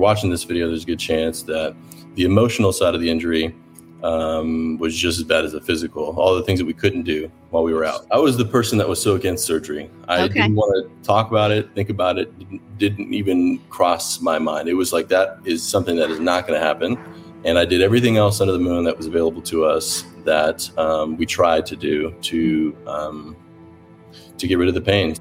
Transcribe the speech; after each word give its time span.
you're 0.00 0.08
watching 0.08 0.30
this 0.30 0.44
video, 0.44 0.68
there's 0.68 0.84
a 0.84 0.86
good 0.86 0.98
chance 0.98 1.42
that 1.42 1.76
the 2.14 2.24
emotional 2.24 2.72
side 2.72 2.94
of 2.94 3.02
the 3.02 3.10
injury 3.10 3.54
um, 4.02 4.78
was 4.78 4.96
just 4.96 5.18
as 5.18 5.24
bad 5.24 5.44
as 5.44 5.52
the 5.52 5.60
physical. 5.60 6.18
All 6.18 6.34
the 6.34 6.42
things 6.42 6.58
that 6.58 6.64
we 6.64 6.72
couldn't 6.72 7.02
do 7.02 7.30
while 7.50 7.62
we 7.62 7.74
were 7.74 7.84
out. 7.84 8.06
I 8.10 8.18
was 8.18 8.38
the 8.38 8.46
person 8.46 8.78
that 8.78 8.88
was 8.88 9.00
so 9.00 9.14
against 9.14 9.44
surgery. 9.44 9.90
I 10.08 10.22
okay. 10.22 10.34
didn't 10.34 10.56
want 10.56 10.72
to 10.74 11.06
talk 11.06 11.30
about 11.30 11.50
it, 11.50 11.74
think 11.74 11.90
about 11.90 12.18
it. 12.18 12.36
Didn't, 12.38 12.78
didn't 12.78 13.12
even 13.12 13.58
cross 13.68 14.22
my 14.22 14.38
mind. 14.38 14.70
It 14.70 14.74
was 14.74 14.90
like 14.90 15.08
that 15.08 15.38
is 15.44 15.62
something 15.62 15.96
that 15.96 16.10
is 16.10 16.18
not 16.18 16.46
going 16.46 16.58
to 16.58 16.66
happen. 16.66 16.98
And 17.44 17.58
I 17.58 17.66
did 17.66 17.82
everything 17.82 18.16
else 18.16 18.40
under 18.40 18.54
the 18.54 18.58
moon 18.58 18.84
that 18.84 18.96
was 18.96 19.06
available 19.06 19.42
to 19.42 19.66
us 19.66 20.04
that 20.24 20.70
um, 20.78 21.18
we 21.18 21.26
tried 21.26 21.66
to 21.66 21.76
do 21.76 22.14
to 22.22 22.76
um, 22.86 23.36
to 24.38 24.46
get 24.46 24.56
rid 24.56 24.68
of 24.68 24.74
the 24.74 24.80
pain. 24.80 25.14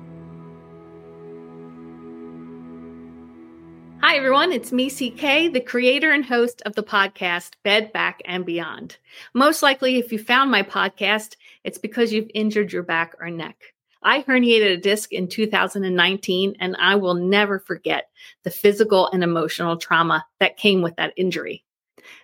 Hi, 4.09 4.17
everyone. 4.17 4.51
It's 4.51 4.71
me, 4.71 4.89
CK, 4.89 5.53
the 5.53 5.63
creator 5.63 6.11
and 6.11 6.25
host 6.25 6.63
of 6.65 6.73
the 6.73 6.81
podcast 6.81 7.51
Bed 7.63 7.93
Back 7.93 8.23
and 8.25 8.43
Beyond. 8.43 8.97
Most 9.35 9.61
likely, 9.61 9.97
if 9.99 10.11
you 10.11 10.17
found 10.17 10.49
my 10.49 10.63
podcast, 10.63 11.35
it's 11.63 11.77
because 11.77 12.11
you've 12.11 12.31
injured 12.33 12.73
your 12.73 12.81
back 12.81 13.13
or 13.19 13.29
neck. 13.29 13.61
I 14.01 14.23
herniated 14.23 14.73
a 14.73 14.77
disc 14.77 15.13
in 15.13 15.27
2019, 15.27 16.55
and 16.59 16.75
I 16.79 16.95
will 16.95 17.13
never 17.13 17.59
forget 17.59 18.09
the 18.43 18.49
physical 18.49 19.11
and 19.11 19.23
emotional 19.23 19.77
trauma 19.77 20.25
that 20.39 20.57
came 20.57 20.81
with 20.81 20.95
that 20.95 21.13
injury. 21.15 21.63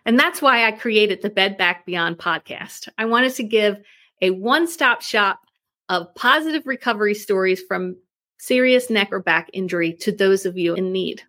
And 0.07 0.17
that's 0.17 0.41
why 0.41 0.65
I 0.65 0.71
created 0.71 1.21
the 1.21 1.29
Bed 1.29 1.55
Back 1.55 1.85
Beyond 1.85 2.17
podcast. 2.17 2.89
I 2.97 3.05
wanted 3.05 3.35
to 3.35 3.43
give 3.43 3.77
a 4.23 4.31
one 4.31 4.65
stop 4.65 5.03
shop 5.03 5.39
of 5.89 6.15
positive 6.15 6.65
recovery 6.65 7.13
stories 7.13 7.61
from 7.61 7.97
serious 8.39 8.89
neck 8.89 9.09
or 9.11 9.19
back 9.19 9.51
injury 9.53 9.93
to 9.97 10.11
those 10.11 10.47
of 10.47 10.57
you 10.57 10.73
in 10.73 10.91
need. 10.91 11.21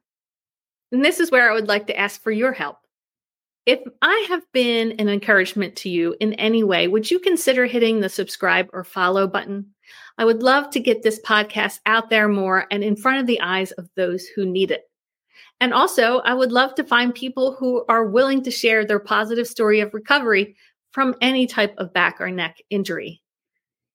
And 0.92 1.04
this 1.04 1.20
is 1.20 1.30
where 1.30 1.50
I 1.50 1.54
would 1.54 1.68
like 1.68 1.86
to 1.88 1.98
ask 1.98 2.22
for 2.22 2.30
your 2.30 2.52
help. 2.52 2.78
If 3.66 3.80
I 4.00 4.26
have 4.28 4.42
been 4.52 4.92
an 5.00 5.08
encouragement 5.08 5.74
to 5.76 5.88
you 5.88 6.14
in 6.20 6.34
any 6.34 6.62
way, 6.62 6.86
would 6.86 7.10
you 7.10 7.18
consider 7.18 7.66
hitting 7.66 8.00
the 8.00 8.08
subscribe 8.08 8.68
or 8.72 8.84
follow 8.84 9.26
button? 9.26 9.74
I 10.18 10.24
would 10.24 10.42
love 10.42 10.70
to 10.70 10.80
get 10.80 11.02
this 11.02 11.20
podcast 11.20 11.80
out 11.84 12.08
there 12.08 12.28
more 12.28 12.66
and 12.70 12.84
in 12.84 12.94
front 12.94 13.18
of 13.18 13.26
the 13.26 13.40
eyes 13.40 13.72
of 13.72 13.88
those 13.96 14.26
who 14.26 14.46
need 14.46 14.70
it. 14.70 14.84
And 15.60 15.74
also, 15.74 16.18
I 16.18 16.34
would 16.34 16.52
love 16.52 16.74
to 16.76 16.84
find 16.84 17.14
people 17.14 17.56
who 17.58 17.84
are 17.88 18.06
willing 18.06 18.42
to 18.44 18.50
share 18.50 18.84
their 18.84 19.00
positive 19.00 19.48
story 19.48 19.80
of 19.80 19.94
recovery 19.94 20.54
from 20.92 21.16
any 21.20 21.46
type 21.46 21.74
of 21.78 21.92
back 21.92 22.20
or 22.20 22.30
neck 22.30 22.58
injury. 22.70 23.20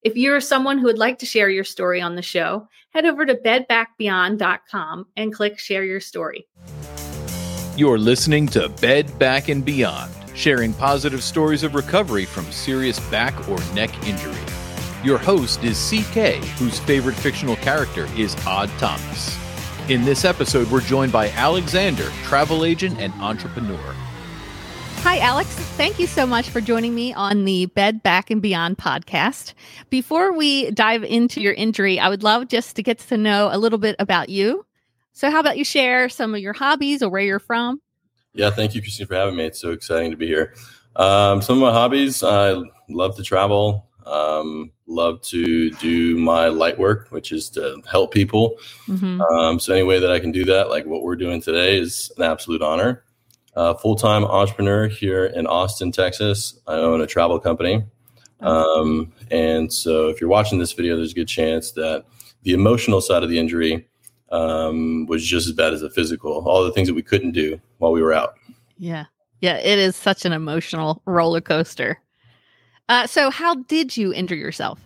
If 0.03 0.16
you're 0.16 0.41
someone 0.41 0.80
who 0.80 0.85
would 0.85 0.97
like 0.97 1.19
to 1.19 1.27
share 1.27 1.49
your 1.49 1.63
story 1.63 2.02
on 2.02 2.16
the 2.16 2.23
show, 2.23 2.67
head 2.89 3.05
over 3.05 3.23
to 3.23 3.35
bedbackbeyond.com 3.35 5.05
and 5.16 5.31
click 5.31 5.59
share 5.59 5.83
your 5.83 5.99
story. 5.99 6.47
You're 7.77 7.99
listening 7.99 8.47
to 8.47 8.69
Bed 8.69 9.17
Back 9.19 9.49
and 9.49 9.63
Beyond, 9.63 10.11
sharing 10.33 10.73
positive 10.73 11.21
stories 11.21 11.61
of 11.61 11.75
recovery 11.75 12.25
from 12.25 12.52
serious 12.52 12.99
back 13.11 13.47
or 13.47 13.59
neck 13.75 13.91
injury. 14.08 14.33
Your 15.03 15.19
host 15.19 15.63
is 15.63 15.77
CK, 15.77 16.43
whose 16.58 16.80
favorite 16.80 17.15
fictional 17.15 17.55
character 17.58 18.08
is 18.17 18.36
Odd 18.47 18.71
Thomas. 18.80 19.38
In 19.88 20.03
this 20.03 20.25
episode, 20.25 20.69
we're 20.71 20.81
joined 20.81 21.11
by 21.11 21.30
Alexander, 21.30 22.09
travel 22.23 22.65
agent 22.65 22.99
and 22.99 23.13
entrepreneur. 23.21 23.95
Hi, 25.03 25.17
Alex. 25.17 25.49
Thank 25.77 25.97
you 25.97 26.05
so 26.05 26.27
much 26.27 26.47
for 26.49 26.61
joining 26.61 26.94
me 26.94 27.11
on 27.11 27.44
the 27.44 27.66
Bed 27.66 28.03
Back 28.03 28.30
and 28.30 28.39
Beyond 28.39 28.77
podcast. 28.77 29.55
Before 29.89 30.31
we 30.31 30.69
dive 30.69 31.03
into 31.03 31.41
your 31.41 31.53
injury, 31.53 31.99
I 31.99 32.08
would 32.08 32.21
love 32.21 32.47
just 32.47 32.75
to 32.75 32.83
get 32.83 32.99
to 32.99 33.17
know 33.17 33.49
a 33.52 33.58
little 33.58 33.80
bit 33.80 33.95
about 33.97 34.30
you. 34.30 34.63
So, 35.11 35.31
how 35.31 35.39
about 35.39 35.58
you 35.58 35.66
share 35.66 36.08
some 36.08 36.35
of 36.35 36.39
your 36.39 36.53
hobbies 36.53 37.02
or 37.02 37.09
where 37.09 37.23
you're 37.23 37.39
from? 37.39 37.81
Yeah, 38.33 38.52
thank 38.52 38.75
you, 38.75 38.81
Christine, 38.81 39.08
for 39.08 39.16
having 39.16 39.35
me. 39.35 39.45
It's 39.45 39.59
so 39.59 39.71
exciting 39.71 40.11
to 40.11 40.17
be 40.17 40.27
here. 40.27 40.53
Um, 40.95 41.41
some 41.41 41.58
of 41.58 41.61
my 41.63 41.73
hobbies 41.73 42.21
I 42.21 42.61
love 42.88 43.15
to 43.17 43.23
travel, 43.23 43.88
um, 44.05 44.71
love 44.86 45.19
to 45.23 45.71
do 45.71 46.15
my 46.20 46.47
light 46.47 46.77
work, 46.77 47.08
which 47.09 47.31
is 47.31 47.49
to 47.49 47.81
help 47.89 48.14
people. 48.14 48.59
Mm-hmm. 48.86 49.20
Um, 49.20 49.59
so, 49.59 49.73
any 49.73 49.83
way 49.83 49.99
that 49.99 50.11
I 50.11 50.20
can 50.20 50.31
do 50.31 50.45
that, 50.45 50.70
like 50.70 50.86
what 50.86 51.02
we're 51.02 51.15
doing 51.15 51.42
today, 51.42 51.80
is 51.80 52.11
an 52.17 52.23
absolute 52.23 52.61
honor 52.61 53.03
uh, 53.56 53.73
full 53.76 53.95
time 53.95 54.23
entrepreneur 54.23 54.88
here 54.88 55.26
in 55.26 55.48
Austin, 55.48 55.92
Texas. 55.92 56.60
I 56.67 56.76
own 56.76 57.02
a 57.02 57.08
travel 57.08 57.39
company. 57.39 57.84
Um, 58.39 59.14
and 59.30 59.72
so, 59.72 60.08
if 60.10 60.20
you're 60.20 60.30
watching 60.30 60.60
this 60.60 60.73
video, 60.73 60.95
there's 60.95 61.12
a 61.12 61.16
good 61.16 61.28
chance 61.28 61.72
that 61.73 62.06
the 62.44 62.54
emotional 62.54 63.02
side 63.02 63.23
of 63.23 63.30
the 63.30 63.38
injury 63.38 63.88
um, 64.32 65.06
was 65.08 65.26
just 65.26 65.48
as 65.48 65.54
bad 65.54 65.73
as 65.73 65.82
the 65.82 65.89
physical. 65.89 66.32
All 66.48 66.64
the 66.64 66.72
things 66.72 66.88
that 66.88 66.95
we 66.95 67.04
couldn't 67.04 67.32
do 67.32 67.60
while 67.78 67.92
we 67.92 68.02
were 68.02 68.14
out. 68.14 68.36
Yeah. 68.78 69.06
Yeah. 69.42 69.58
It 69.58 69.78
is 69.78 69.95
such 69.95 70.26
an 70.26 70.33
emotional 70.33 71.02
roller 71.06 71.42
coaster. 71.42 72.00
Uh, 72.89 73.08
so, 73.08 73.30
how 73.30 73.56
did 73.56 73.95
you 73.95 74.14
injure 74.14 74.36
yourself? 74.36 74.80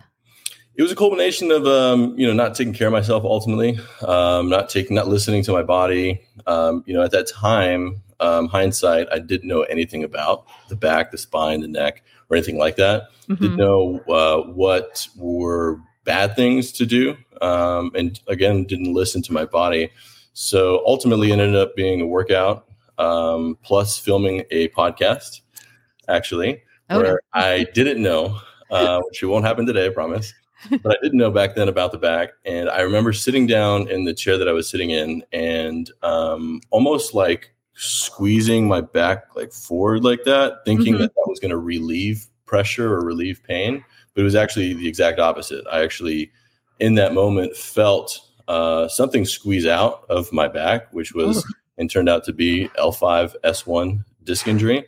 It 0.76 0.82
was 0.82 0.92
a 0.92 0.96
culmination 0.96 1.52
of 1.52 1.66
um, 1.66 2.18
you 2.20 2.28
know 2.28 2.34
not 2.34 2.56
taking 2.56 2.74
care 2.74 2.88
of 2.88 2.94
myself 2.94 3.24
ultimately, 3.24 3.80
um, 4.02 4.50
not 4.50 4.70
taking, 4.70 4.96
not 4.96 5.08
listening 5.08 5.42
to 5.44 5.54
my 5.54 5.64
body. 5.64 6.22
Um, 6.46 6.84
you 6.86 6.94
know, 6.94 7.02
at 7.02 7.12
that 7.12 7.28
time, 7.28 8.02
um, 8.20 8.48
hindsight, 8.48 9.08
I 9.12 9.20
didn't 9.20 9.48
know 9.48 9.64
anything 9.64 10.04
about 10.04 10.46
the 10.70 10.76
back, 10.76 11.12
the 11.12 11.18
spine, 11.18 11.62
the 11.62 11.68
neck, 11.68 12.04
or 12.30 12.38
anything 12.38 12.58
like 12.58 12.76
that. 12.78 13.10
Mm-hmm. 13.28 13.44
Didn't 13.44 13.58
know 13.58 14.00
uh, 14.08 14.42
what 14.52 15.08
were 15.18 15.80
bad 16.04 16.36
things 16.36 16.72
to 16.74 16.86
do, 16.86 17.18
um, 17.42 17.92
and 17.96 18.20
again, 18.28 18.66
didn't 18.66 18.94
listen 18.94 19.22
to 19.24 19.34
my 19.34 19.46
body. 19.46 19.92
So 20.34 20.84
ultimately, 20.86 21.30
it 21.32 21.40
ended 21.40 21.56
up 21.56 21.76
being 21.76 22.02
a 22.02 22.08
workout 22.08 22.68
um, 22.98 23.58
plus 23.64 23.98
filming 23.98 24.44
a 24.52 24.70
podcast, 24.70 25.42
actually, 26.08 26.62
okay. 26.90 27.02
where 27.02 27.22
I 27.34 27.66
didn't 27.74 28.02
know, 28.02 28.40
uh, 28.72 29.02
which 29.06 29.24
it 29.24 29.28
won't 29.28 29.46
happen 29.46 29.66
today, 29.66 29.88
I 29.88 29.90
promise. 29.90 30.34
but 30.82 30.98
I 30.98 31.02
didn't 31.02 31.20
know 31.20 31.32
back 31.32 31.56
then 31.56 31.70
about 31.70 31.92
the 31.92 31.98
back. 31.98 32.32
And 32.46 32.70
I 32.70 32.82
remember 32.82 33.14
sitting 33.14 33.48
down 33.48 33.88
in 33.90 34.04
the 34.04 34.14
chair 34.14 34.38
that 34.38 34.48
I 34.48 34.52
was 34.52 34.70
sitting 34.70 34.90
in 34.90 35.24
and 35.32 35.92
um, 36.02 36.62
almost 36.72 37.14
like 37.14 37.54
squeezing 37.76 38.68
my 38.68 38.82
back 38.82 39.36
like 39.36 39.52
forward 39.52 40.04
like 40.04 40.24
that, 40.24 40.60
thinking 40.66 40.94
mm-hmm. 40.94 41.02
that 41.04 41.14
that 41.14 41.26
was 41.28 41.40
going 41.40 41.52
to 41.52 41.58
relieve 41.58 42.28
pressure 42.46 42.94
or 42.94 43.06
relieve 43.06 43.42
pain. 43.44 43.84
But 44.14 44.22
it 44.22 44.24
was 44.24 44.36
actually 44.36 44.74
the 44.74 44.88
exact 44.88 45.20
opposite. 45.20 45.66
I 45.72 45.84
actually, 45.84 46.32
in 46.80 46.96
that 46.96 47.14
moment, 47.14 47.56
felt 47.56 48.20
uh, 48.48 48.88
something 48.88 49.26
squeeze 49.26 49.66
out 49.66 50.06
of 50.10 50.32
my 50.32 50.48
back, 50.48 50.92
which 50.94 51.14
was 51.14 51.46
oh. 51.46 51.54
and 51.78 51.90
turned 51.90 52.10
out 52.10 52.24
to 52.26 52.34
be 52.34 52.70
L5 52.80 53.34
S1 53.44 54.04
disc 54.24 54.48
injury. 54.48 54.86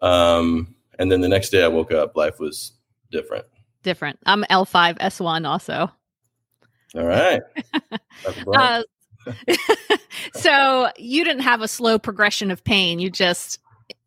Um, 0.00 0.74
and 0.98 1.10
then 1.10 1.20
the 1.20 1.28
next 1.28 1.50
day 1.50 1.64
I 1.64 1.68
woke 1.68 1.92
up, 1.92 2.16
life 2.16 2.38
was 2.38 2.72
different. 3.10 3.46
Different. 3.82 4.18
I'm 4.26 4.44
L5 4.44 4.98
S1 4.98 5.46
also. 5.48 5.90
All 6.94 7.04
right. 7.04 7.40
uh, 8.54 8.82
so 10.34 10.90
you 10.96 11.24
didn't 11.24 11.42
have 11.42 11.62
a 11.62 11.68
slow 11.68 11.98
progression 11.98 12.50
of 12.50 12.62
pain. 12.64 12.98
You 12.98 13.10
just 13.10 13.58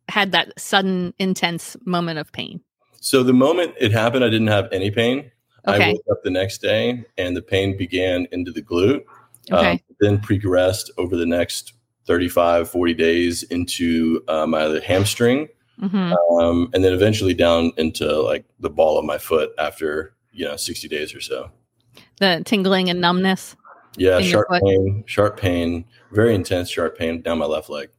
had 0.07 0.31
that 0.31 0.59
sudden, 0.59 1.13
intense 1.19 1.75
moment 1.85 2.19
of 2.19 2.31
pain. 2.31 2.61
So 3.01 3.23
the 3.23 3.33
moment 3.33 3.75
it 3.79 3.91
happened, 3.91 4.23
I 4.23 4.29
didn't 4.29 4.47
have 4.47 4.67
any 4.71 4.91
pain. 4.91 5.31
Okay. 5.67 5.83
I 5.83 5.91
woke 5.91 6.05
up 6.11 6.23
the 6.23 6.29
next 6.29 6.59
day 6.59 7.03
and 7.17 7.35
the 7.35 7.41
pain 7.41 7.77
began 7.77 8.27
into 8.31 8.51
the 8.51 8.61
glute. 8.61 9.03
Okay. 9.51 9.71
Um, 9.71 9.79
then 9.99 10.19
progressed 10.19 10.91
over 10.97 11.15
the 11.15 11.25
next 11.25 11.73
35, 12.05 12.69
40 12.69 12.93
days 12.93 13.43
into 13.43 14.23
uh, 14.27 14.45
my 14.45 14.79
hamstring. 14.85 15.49
Mm-hmm. 15.81 16.13
Um, 16.39 16.69
and 16.73 16.83
then 16.83 16.93
eventually 16.93 17.33
down 17.33 17.71
into 17.77 18.21
like 18.21 18.45
the 18.59 18.69
ball 18.69 18.97
of 18.97 19.05
my 19.05 19.17
foot 19.17 19.51
after, 19.57 20.15
you 20.31 20.45
know, 20.45 20.55
60 20.55 20.87
days 20.87 21.13
or 21.13 21.21
so. 21.21 21.51
The 22.19 22.41
tingling 22.45 22.89
and 22.89 23.01
numbness. 23.01 23.55
Yeah, 23.97 24.19
sharp 24.21 24.47
pain, 24.49 25.03
sharp 25.07 25.39
pain, 25.39 25.85
very 26.11 26.35
intense 26.35 26.69
sharp 26.69 26.97
pain 26.97 27.21
down 27.21 27.39
my 27.39 27.45
left 27.45 27.69
leg. 27.69 27.89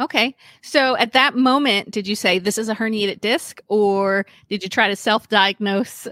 Okay. 0.00 0.34
So 0.62 0.96
at 0.96 1.12
that 1.12 1.36
moment, 1.36 1.90
did 1.90 2.08
you 2.08 2.16
say 2.16 2.38
this 2.38 2.58
is 2.58 2.68
a 2.68 2.74
herniated 2.74 3.20
disc 3.20 3.60
or 3.68 4.26
did 4.48 4.62
you 4.62 4.68
try 4.68 4.88
to 4.88 4.96
self-diagnose 4.96 6.08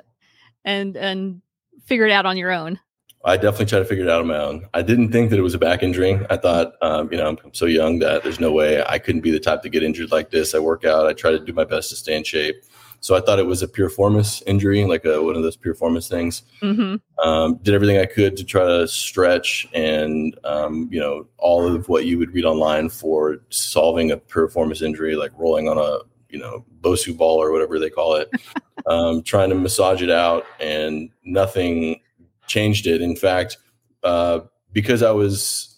and 0.65 0.97
and 0.97 1.43
figure 1.87 2.07
it 2.07 2.13
out 2.13 2.27
on 2.27 2.37
your 2.37 2.53
own? 2.53 2.79
I 3.25 3.37
definitely 3.37 3.67
tried 3.67 3.81
to 3.81 3.85
figure 3.85 4.05
it 4.05 4.11
out 4.11 4.21
on 4.21 4.29
my 4.29 4.39
own. 4.39 4.67
I 4.73 4.81
didn't 4.81 5.13
think 5.13 5.29
that 5.31 5.39
it 5.39 5.43
was 5.43 5.55
a 5.55 5.59
back 5.59 5.83
injury. 5.83 6.19
I 6.31 6.37
thought, 6.39 6.73
um, 6.81 7.11
you 7.13 7.19
know, 7.19 7.29
I'm 7.29 7.53
so 7.53 7.67
young 7.67 7.99
that 7.99 8.23
there's 8.23 8.41
no 8.41 8.51
way 8.51 8.83
I 8.83 8.99
couldn't 8.99 9.21
be 9.21 9.31
the 9.31 9.41
type 9.41 9.61
to 9.63 9.69
get 9.69 9.83
injured 9.83 10.11
like 10.11 10.31
this. 10.31 10.55
I 10.55 10.59
work 10.59 10.87
out. 10.87 11.07
I 11.07 11.13
try 11.13 11.31
to 11.31 11.39
do 11.39 11.53
my 11.53 11.65
best 11.65 11.91
to 11.91 11.97
stay 11.97 12.17
in 12.17 12.25
shape. 12.25 12.63
So 13.01 13.17
I 13.17 13.21
thought 13.21 13.39
it 13.39 13.47
was 13.47 13.63
a 13.63 13.69
piriformis 13.69 14.43
injury, 14.47 14.85
like 14.85 15.05
a, 15.07 15.23
one 15.23 15.35
of 15.35 15.43
those 15.43 15.57
piriformis 15.57 16.09
things. 16.09 16.43
Mm-hmm. 16.63 16.97
Um, 17.27 17.57
did 17.63 17.75
everything 17.75 17.97
I 17.97 18.05
could 18.05 18.37
to 18.37 18.45
try 18.45 18.65
to 18.65 18.87
stretch 18.87 19.67
and, 19.73 20.39
um, 20.45 20.89
you 20.93 21.01
know, 21.01 21.27
all 21.39 21.67
of 21.67 21.89
what 21.89 22.05
you 22.05 22.19
would 22.19 22.33
read 22.35 22.45
online 22.45 22.91
for 22.91 23.39
solving 23.49 24.11
a 24.11 24.19
piriformis 24.19 24.83
injury, 24.83 25.17
like 25.17 25.33
rolling 25.37 25.67
on 25.67 25.79
a, 25.79 25.99
you 26.29 26.39
know, 26.39 26.65
Bosu 26.83 27.17
ball 27.17 27.43
or 27.43 27.51
whatever 27.53 27.79
they 27.79 27.91
call 27.91 28.17
it, 28.17 28.31
um, 28.87 29.23
trying 29.23 29.49
to 29.49 29.55
massage 29.55 30.03
it 30.03 30.11
out 30.11 30.45
and 30.61 31.11
nothing 31.25 32.01
changed 32.47 32.87
it. 32.87 33.01
In 33.01 33.17
fact, 33.17 33.57
uh, 34.03 34.41
because 34.73 35.03
I 35.03 35.11
was 35.11 35.70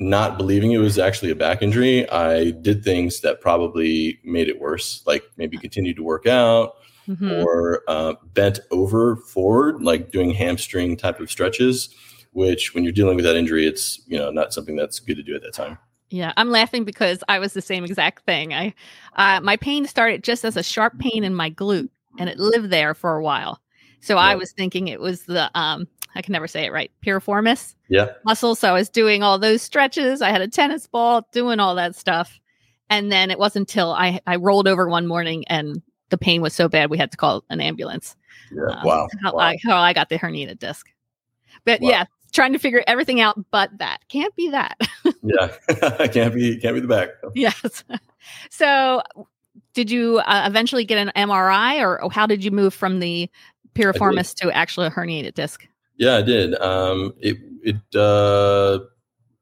not 0.00 0.38
believing 0.38 0.72
it 0.72 0.78
was 0.78 0.98
actually 0.98 1.30
a 1.30 1.36
back 1.36 1.62
injury, 1.62 2.08
I 2.10 2.50
did 2.50 2.82
things 2.82 3.20
that 3.20 3.40
probably 3.40 4.18
made 4.24 4.48
it 4.48 4.58
worse, 4.58 5.02
like 5.06 5.22
maybe 5.36 5.58
continued 5.58 5.96
to 5.96 6.02
work 6.02 6.26
out 6.26 6.74
Mhm. 7.08 7.44
or 7.44 7.82
uh, 7.88 8.14
bent 8.34 8.60
over 8.70 9.16
forward, 9.16 9.82
like 9.82 10.10
doing 10.10 10.30
hamstring 10.30 10.96
type 10.96 11.20
of 11.20 11.30
stretches. 11.30 11.90
Which, 12.32 12.74
when 12.74 12.84
you're 12.84 12.92
dealing 12.92 13.16
with 13.16 13.24
that 13.24 13.34
injury, 13.36 13.66
it's 13.66 14.00
you 14.06 14.16
know 14.16 14.30
not 14.30 14.52
something 14.52 14.76
that's 14.76 15.00
good 15.00 15.16
to 15.16 15.22
do 15.22 15.34
at 15.34 15.42
that 15.42 15.52
time. 15.52 15.78
Yeah, 16.10 16.32
I'm 16.36 16.50
laughing 16.50 16.84
because 16.84 17.22
I 17.28 17.40
was 17.40 17.54
the 17.54 17.62
same 17.62 17.84
exact 17.84 18.24
thing. 18.24 18.54
I 18.54 18.74
uh, 19.16 19.40
my 19.40 19.56
pain 19.56 19.86
started 19.86 20.22
just 20.22 20.44
as 20.44 20.56
a 20.56 20.62
sharp 20.62 20.98
pain 20.98 21.24
in 21.24 21.34
my 21.34 21.50
glute, 21.50 21.88
and 22.18 22.28
it 22.30 22.38
lived 22.38 22.70
there 22.70 22.94
for 22.94 23.16
a 23.16 23.22
while. 23.22 23.60
So 24.00 24.16
I 24.16 24.34
was 24.36 24.52
thinking 24.52 24.88
it 24.88 25.00
was 25.00 25.24
the 25.24 25.50
um 25.58 25.88
I 26.14 26.22
can 26.22 26.32
never 26.32 26.46
say 26.48 26.64
it 26.64 26.72
right 26.72 26.90
piriformis 27.04 27.74
Yeah, 27.88 28.08
muscle. 28.24 28.54
So 28.54 28.68
I 28.68 28.72
was 28.72 28.88
doing 28.88 29.22
all 29.22 29.38
those 29.38 29.62
stretches. 29.62 30.22
I 30.22 30.30
had 30.30 30.40
a 30.40 30.48
tennis 30.48 30.86
ball, 30.86 31.26
doing 31.32 31.60
all 31.60 31.74
that 31.76 31.94
stuff, 31.94 32.38
and 32.88 33.10
then 33.12 33.30
it 33.30 33.38
wasn't 33.38 33.68
until 33.70 33.92
I 33.92 34.20
I 34.26 34.36
rolled 34.36 34.68
over 34.68 34.88
one 34.88 35.06
morning 35.06 35.44
and 35.48 35.82
the 36.10 36.18
pain 36.18 36.42
was 36.42 36.52
so 36.54 36.68
bad 36.68 36.90
we 36.90 36.98
had 36.98 37.10
to 37.12 37.16
call 37.16 37.44
an 37.50 37.60
ambulance. 37.60 38.16
yeah. 38.52 38.74
Um, 38.78 38.84
wow. 38.84 39.08
How, 39.22 39.32
wow. 39.34 39.38
I, 39.40 39.58
how 39.64 39.76
I 39.76 39.92
got 39.92 40.08
the 40.08 40.18
herniated 40.18 40.58
disc. 40.58 40.88
But 41.64 41.80
Wow. 41.80 41.88
yeah, 41.90 42.04
trying 42.32 42.52
to 42.52 42.58
figure 42.58 42.82
everything 42.88 43.20
out, 43.20 43.38
but 43.52 43.70
that 43.78 43.98
can't 44.08 44.34
be 44.34 44.50
that. 44.50 44.76
yeah, 45.22 46.06
can't 46.08 46.34
be 46.34 46.56
can't 46.58 46.74
be 46.74 46.80
the 46.80 46.88
back. 46.88 47.10
yes. 47.34 47.84
So, 48.50 49.02
did 49.72 49.90
you 49.90 50.18
uh, 50.18 50.44
eventually 50.46 50.84
get 50.84 50.98
an 50.98 51.10
MRI, 51.16 51.80
or 51.80 52.10
how 52.10 52.26
did 52.26 52.44
you 52.44 52.50
move 52.50 52.74
from 52.74 53.00
the 53.00 53.30
piriformis 53.74 54.34
to 54.36 54.50
actually 54.52 54.86
a 54.88 54.90
herniated 54.90 55.34
disc? 55.34 55.66
Yeah, 56.00 56.16
I 56.16 56.22
did. 56.22 56.54
Um, 56.60 57.12
it 57.20 57.36
it 57.62 57.94
uh, 57.94 58.78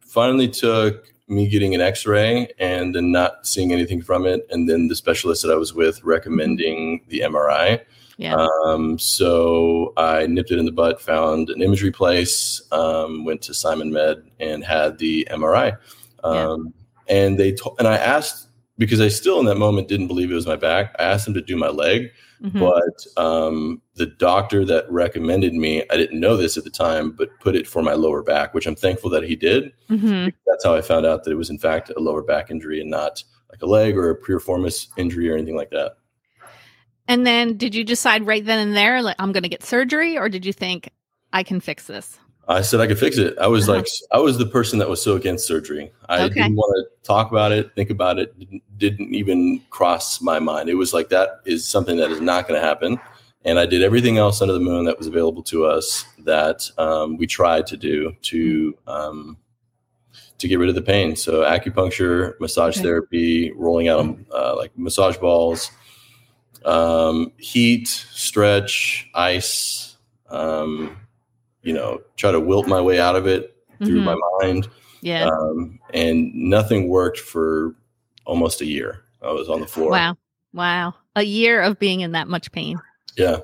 finally 0.00 0.49
took 0.49 1.06
me 1.28 1.46
getting 1.46 1.72
an 1.75 1.81
X-ray 1.81 2.49
and 2.58 2.94
then 2.94 3.12
not 3.12 3.46
seeing 3.46 3.72
anything 3.72 4.02
from 4.02 4.26
it, 4.26 4.44
and 4.50 4.69
then 4.69 4.88
the 4.88 4.96
specialist 4.96 5.43
that 5.43 5.52
I 5.52 5.55
was 5.55 5.72
with 5.72 6.02
recommending 6.02 7.05
the 7.08 7.20
MRI. 7.20 7.81
Yeah. 8.16 8.34
Um, 8.64 8.99
so 8.99 9.93
I 9.96 10.26
nipped 10.26 10.50
it 10.50 10.58
in 10.58 10.64
the 10.64 10.72
butt, 10.72 11.00
found 11.00 11.50
an 11.50 11.62
imagery 11.62 11.93
place, 11.93 12.61
um, 12.72 13.25
went 13.25 13.40
to 13.43 13.52
SimonMed, 13.52 14.25
and 14.40 14.64
had 14.64 14.99
the 14.99 15.28
MRI. 15.31 15.76
Yeah. 16.25 16.49
Um, 16.49 16.75
And 17.11 17.38
they 17.38 17.52
to- 17.52 17.75
and 17.78 17.87
I 17.88 17.96
asked 17.96 18.47
because 18.78 19.00
I 19.00 19.08
still 19.08 19.40
in 19.40 19.46
that 19.46 19.56
moment 19.58 19.88
didn't 19.88 20.06
believe 20.06 20.30
it 20.30 20.34
was 20.34 20.46
my 20.46 20.56
back. 20.56 20.94
I 20.98 21.02
asked 21.04 21.25
them 21.25 21.34
to 21.34 21.42
do 21.42 21.56
my 21.56 21.69
leg, 21.69 22.10
Mhm. 22.42 22.60
but 22.60 23.22
um, 23.22 23.82
the 23.96 24.06
doctor 24.06 24.64
that 24.64 24.90
recommended 24.90 25.52
me, 25.54 25.82
I 25.90 25.96
didn't 25.96 26.20
know 26.20 26.36
this 26.36 26.56
at 26.56 26.64
the 26.64 26.70
time, 26.70 27.10
but 27.10 27.30
put 27.40 27.56
it 27.56 27.66
for 27.66 27.82
my 27.82 27.94
lower 27.94 28.22
back, 28.22 28.54
which 28.54 28.66
I'm 28.66 28.76
thankful 28.76 29.10
that 29.10 29.25
he 29.25 29.34
did. 29.34 29.72
Mhm. 29.90 30.32
That's 30.46 30.64
how 30.64 30.75
I 30.75 30.80
found 30.80 31.04
out 31.04 31.25
that 31.25 31.32
it 31.32 31.36
was 31.36 31.50
in 31.50 31.58
fact 31.58 31.90
a 31.96 32.00
lower 32.00 32.22
back 32.22 32.50
injury 32.50 32.80
and 32.80 32.88
not 32.90 33.22
like 33.50 33.62
a 33.62 33.66
leg 33.66 33.96
or 33.96 34.10
a 34.10 34.16
piriformis 34.20 34.86
injury 34.96 35.28
or 35.30 35.34
anything 35.34 35.56
like 35.56 35.70
that. 35.70 35.96
And 37.08 37.26
then, 37.26 37.56
did 37.56 37.75
you 37.75 37.84
decide 37.84 38.26
right 38.26 38.44
then 38.44 38.58
and 38.69 38.76
there, 38.76 39.02
like 39.02 39.16
I'm 39.19 39.32
going 39.32 39.42
to 39.42 39.48
get 39.48 39.64
surgery, 39.64 40.16
or 40.19 40.28
did 40.28 40.44
you 40.44 40.52
think 40.52 40.90
I 41.32 41.42
can 41.42 41.58
fix 41.58 41.86
this? 41.86 42.19
I 42.50 42.62
said 42.62 42.80
I 42.80 42.86
could 42.86 42.98
fix 42.98 43.18
it. 43.18 43.36
I 43.38 43.46
was 43.46 43.68
Uh-huh. 43.68 43.78
like, 43.78 43.86
I 44.10 44.18
was 44.18 44.38
the 44.38 44.46
person 44.46 44.78
that 44.78 44.88
was 44.88 45.02
so 45.02 45.16
against 45.16 45.46
surgery. 45.46 45.92
I 46.08 46.22
Okay. 46.22 46.34
didn't 46.34 46.56
want 46.56 46.74
to 46.78 47.06
talk 47.06 47.30
about 47.30 47.52
it, 47.52 47.74
think 47.74 47.90
about 47.90 48.18
it. 48.18 48.36
Didn't, 48.38 48.62
didn't 48.78 49.14
even 49.14 49.60
cross 49.68 50.22
my 50.22 50.38
mind. 50.38 50.70
It 50.70 50.74
was 50.74 50.94
like 50.94 51.10
that 51.10 51.40
is 51.44 51.66
something 51.68 51.98
that 51.98 52.10
is 52.10 52.20
not 52.22 52.48
going 52.48 52.58
to 52.58 52.66
happen. 52.66 52.98
And 53.44 53.58
I 53.58 53.66
did 53.66 53.82
everything 53.82 54.16
else 54.18 54.40
under 54.40 54.54
the 54.54 54.60
moon 54.60 54.84
that 54.86 54.96
was 54.98 55.06
available 55.06 55.42
to 55.44 55.66
us 55.66 56.04
that 56.24 56.68
um, 56.78 57.16
we 57.18 57.26
tried 57.26 57.66
to 57.68 57.76
do 57.76 58.16
to 58.22 58.76
um, 58.86 59.36
to 60.38 60.48
get 60.48 60.58
rid 60.58 60.68
of 60.68 60.74
the 60.74 60.82
pain. 60.82 61.16
So 61.16 61.42
acupuncture, 61.42 62.38
massage 62.40 62.76
Okay. 62.78 62.82
therapy, 62.84 63.52
rolling 63.52 63.88
out 63.88 64.16
uh, 64.32 64.56
like 64.56 64.70
massage 64.76 65.16
balls, 65.18 65.70
um, 66.64 67.32
heat, 67.38 67.88
stretch, 67.88 69.08
ice. 69.14 69.96
Um, 70.30 70.96
you 71.62 71.72
know, 71.72 72.00
try 72.16 72.31
to 72.32 72.40
wilt 72.40 72.66
my 72.69 72.81
way 72.81 73.00
out 73.00 73.16
of 73.16 73.26
it 73.26 73.56
through 73.84 74.00
Mhm. 74.00 74.05
my 74.05 74.16
mind. 74.43 74.69
Yeah. 75.00 75.26
Um, 75.28 75.78
and 75.94 76.32
nothing 76.34 76.88
worked 76.88 77.19
for 77.20 77.75
almost 78.25 78.60
a 78.60 78.64
year. 78.66 79.02
I 79.22 79.32
was 79.32 79.49
on 79.49 79.60
the 79.60 79.66
floor. 79.66 79.90
wow. 79.90 80.16
Wow. 80.52 80.94
A 81.16 81.22
year 81.22 81.60
of 81.62 81.78
being 81.78 82.00
in 82.00 82.12
that 82.12 82.28
much 82.28 82.50
pain. 82.52 82.81
Yeah. 83.16 83.38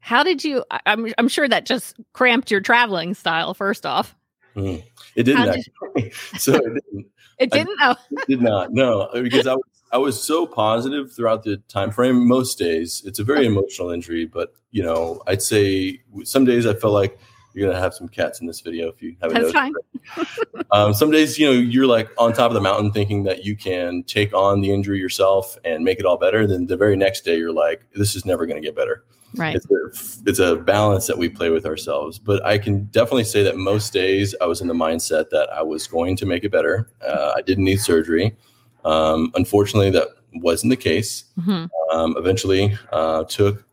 How 0.00 0.22
did 0.22 0.44
you? 0.44 0.64
I- 0.70 0.80
I'm 0.86 1.12
I'm 1.18 1.28
sure 1.28 1.48
that 1.48 1.66
just 1.66 1.96
cramped 2.12 2.50
your 2.50 2.60
traveling 2.60 3.14
style. 3.14 3.54
First 3.54 3.86
off, 3.86 4.16
Mhm. 4.56 4.82
It 5.14 5.22
didn't 5.24 5.52
did- 5.94 6.12
so 6.38 6.54
it 6.54 6.62
didn't, 6.62 7.06
it 7.38 7.50
didn't. 7.52 7.78
Oh, 7.80 7.94
it 8.10 8.26
did 8.28 8.42
not. 8.42 8.72
No, 8.72 9.08
because 9.12 9.46
I 9.46 9.54
was, 9.54 9.62
I 9.92 9.98
was 9.98 10.22
so 10.22 10.46
positive 10.46 11.12
throughout 11.12 11.42
the 11.42 11.56
time 11.68 11.90
frame. 11.90 12.26
Most 12.26 12.58
days, 12.58 13.02
it's 13.04 13.18
a 13.18 13.24
very 13.24 13.46
emotional 13.46 13.90
injury, 13.90 14.24
but 14.24 14.54
you 14.70 14.82
know, 14.82 15.22
I'd 15.26 15.42
say 15.42 16.00
some 16.22 16.44
days 16.44 16.66
I 16.66 16.74
felt 16.74 16.94
like 16.94 17.18
you're 17.54 17.68
gonna 17.68 17.80
have 17.80 17.94
some 17.94 18.08
cats 18.08 18.40
in 18.40 18.46
this 18.46 18.60
video 18.60 18.88
if 18.88 19.02
you 19.02 19.16
haven't 19.20 19.42
That's 19.42 19.52
noticed. 19.52 19.74
fine. 20.14 20.64
um, 20.70 20.94
some 20.94 21.10
days, 21.10 21.38
you 21.38 21.46
know, 21.46 21.52
you're 21.52 21.86
like 21.86 22.08
on 22.18 22.32
top 22.32 22.50
of 22.50 22.54
the 22.54 22.60
mountain 22.60 22.92
thinking 22.92 23.24
that 23.24 23.44
you 23.44 23.56
can 23.56 24.02
take 24.04 24.32
on 24.32 24.60
the 24.60 24.72
injury 24.72 24.98
yourself 24.98 25.58
and 25.64 25.84
make 25.84 25.98
it 25.98 26.06
all 26.06 26.16
better. 26.16 26.46
Then 26.46 26.66
the 26.66 26.76
very 26.76 26.96
next 26.96 27.22
day, 27.22 27.36
you're 27.36 27.52
like, 27.52 27.82
this 27.94 28.14
is 28.14 28.24
never 28.24 28.46
going 28.46 28.60
to 28.60 28.66
get 28.66 28.76
better. 28.76 29.04
right. 29.36 29.56
It's 29.56 29.66
a, 29.66 30.28
it's 30.28 30.38
a 30.38 30.56
balance 30.56 31.06
that 31.08 31.18
we 31.18 31.28
play 31.28 31.50
with 31.50 31.66
ourselves. 31.66 32.18
But 32.18 32.44
I 32.44 32.58
can 32.58 32.84
definitely 32.86 33.24
say 33.24 33.42
that 33.42 33.56
most 33.56 33.92
days 33.92 34.34
I 34.40 34.46
was 34.46 34.60
in 34.60 34.68
the 34.68 34.74
mindset 34.74 35.30
that 35.30 35.48
I 35.52 35.62
was 35.62 35.86
going 35.86 36.16
to 36.16 36.26
make 36.26 36.44
it 36.44 36.52
better. 36.52 36.88
Uh, 37.04 37.32
I 37.36 37.42
didn't 37.42 37.64
need 37.64 37.80
surgery. 37.80 38.36
Um, 38.84 39.32
unfortunately, 39.34 39.90
that 39.90 40.08
wasn't 40.34 40.70
the 40.70 40.76
case. 40.76 41.24
Mhm. 41.38 41.68
Um, 41.92 42.14
eventually, 42.16 42.76
uh, 42.92 43.24
took 43.24 43.64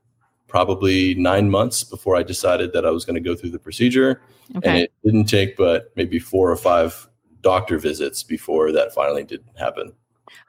probably 0.47 1.13
nine 1.15 1.49
months 1.49 1.83
before 1.83 2.15
I 2.15 2.23
decided 2.23 2.73
that 2.73 2.85
I 2.85 2.91
was 2.91 3.05
going 3.05 3.15
to 3.15 3.29
go 3.29 3.35
through 3.35 3.51
the 3.51 3.59
procedure. 3.59 4.21
And 4.63 4.77
it 4.83 4.93
didn't 5.03 5.25
take 5.25 5.57
but 5.57 5.91
maybe 5.95 6.19
four 6.19 6.49
or 6.49 6.55
five 6.55 7.09
doctor 7.41 7.77
visits 7.77 8.23
before 8.23 8.71
that 8.71 8.93
finally 8.93 9.23
did 9.23 9.43
happen. 9.57 9.93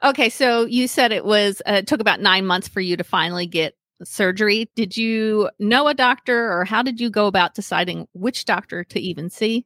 Okay. 0.03 0.29
So 0.29 0.65
you 0.65 0.87
said 0.87 1.11
it 1.11 1.25
was 1.25 1.61
uh, 1.67 1.73
it 1.73 1.87
took 1.87 1.99
about 1.99 2.21
nine 2.21 2.45
months 2.45 2.67
for 2.67 2.81
you 2.81 2.95
to 2.97 3.03
finally 3.03 3.45
get 3.45 3.75
surgery. 4.03 4.69
Did 4.75 4.95
you 4.95 5.49
know 5.59 5.87
a 5.87 5.93
doctor, 5.93 6.51
or 6.51 6.63
how 6.63 6.81
did 6.81 6.99
you 6.99 7.09
go 7.09 7.27
about 7.27 7.53
deciding 7.53 8.07
which 8.13 8.45
doctor 8.45 8.83
to 8.85 8.99
even 8.99 9.29
see? 9.29 9.65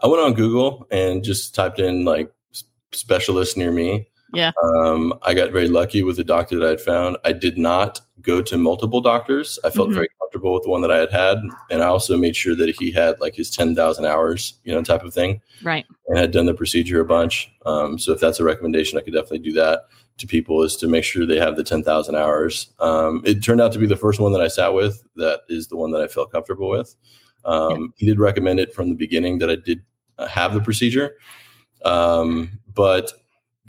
I 0.00 0.06
went 0.06 0.22
on 0.22 0.34
Google 0.34 0.86
and 0.90 1.24
just 1.24 1.54
typed 1.54 1.78
in 1.78 2.04
like 2.04 2.32
specialist 2.92 3.56
near 3.56 3.72
me. 3.72 4.08
Yeah. 4.32 4.52
Um, 4.62 5.12
I 5.22 5.34
got 5.34 5.50
very 5.52 5.68
lucky 5.68 6.02
with 6.02 6.16
the 6.16 6.24
doctor 6.24 6.58
that 6.58 6.66
I 6.66 6.70
had 6.70 6.80
found. 6.80 7.16
I 7.24 7.32
did 7.32 7.58
not 7.58 8.00
go 8.20 8.40
to 8.42 8.56
multiple 8.56 9.00
doctors. 9.00 9.58
I 9.64 9.70
felt 9.70 9.90
Mhm. 9.90 9.94
very 9.94 10.08
comfortable 10.20 10.54
with 10.54 10.62
the 10.62 10.70
one 10.70 10.80
that 10.82 10.90
I 10.90 10.98
had 10.98 11.10
had, 11.10 11.38
and 11.70 11.82
I 11.82 11.86
also 11.86 12.16
made 12.16 12.34
sure 12.36 12.54
that 12.56 12.74
he 12.78 12.90
had 12.92 13.20
like 13.20 13.34
his 13.34 13.50
ten 13.50 13.74
thousand 13.74 14.06
hours, 14.06 14.54
you 14.64 14.72
know, 14.72 14.82
type 14.82 15.02
of 15.04 15.12
thing. 15.14 15.40
Right. 15.62 15.86
and 16.08 16.18
had 16.18 16.30
done 16.32 16.46
the 16.46 16.54
procedure 16.54 17.00
a 17.00 17.04
bunch. 17.04 17.50
Um, 17.64 17.98
so 17.98 18.12
if 18.12 18.20
that's 18.20 18.40
a 18.40 18.44
recommendation, 18.44 18.98
I 18.98 19.02
could 19.02 19.12
definitely 19.14 19.38
do 19.38 19.52
that 19.52 19.84
to 20.18 20.26
people 20.26 20.62
is 20.62 20.76
to 20.76 20.86
make 20.88 21.04
sure 21.04 21.24
they 21.24 21.38
have 21.38 21.56
the 21.56 21.64
10,000 21.64 22.16
hours. 22.16 22.72
Um, 22.80 23.22
it 23.24 23.42
turned 23.42 23.60
out 23.62 23.72
to 23.72 23.78
be 23.78 23.86
the 23.86 23.96
first 23.96 24.20
one 24.20 24.32
that 24.32 24.42
I 24.42 24.48
sat 24.48 24.74
with. 24.74 25.02
That 25.16 25.40
is 25.48 25.68
the 25.68 25.76
one 25.76 25.90
that 25.92 26.02
I 26.02 26.08
felt 26.08 26.30
comfortable 26.32 26.68
with. 26.68 26.94
Um, 27.44 27.94
He 27.96 28.04
did 28.06 28.18
recommend 28.18 28.60
it 28.60 28.74
from 28.74 28.88
the 28.90 28.94
beginning 28.94 29.38
that 29.38 29.48
I 29.50 29.56
did 29.56 29.80
uh, 30.18 30.26
have 30.26 30.52
the 30.54 30.60
procedure. 30.60 31.16
Um, 31.84 32.58
but 32.74 33.12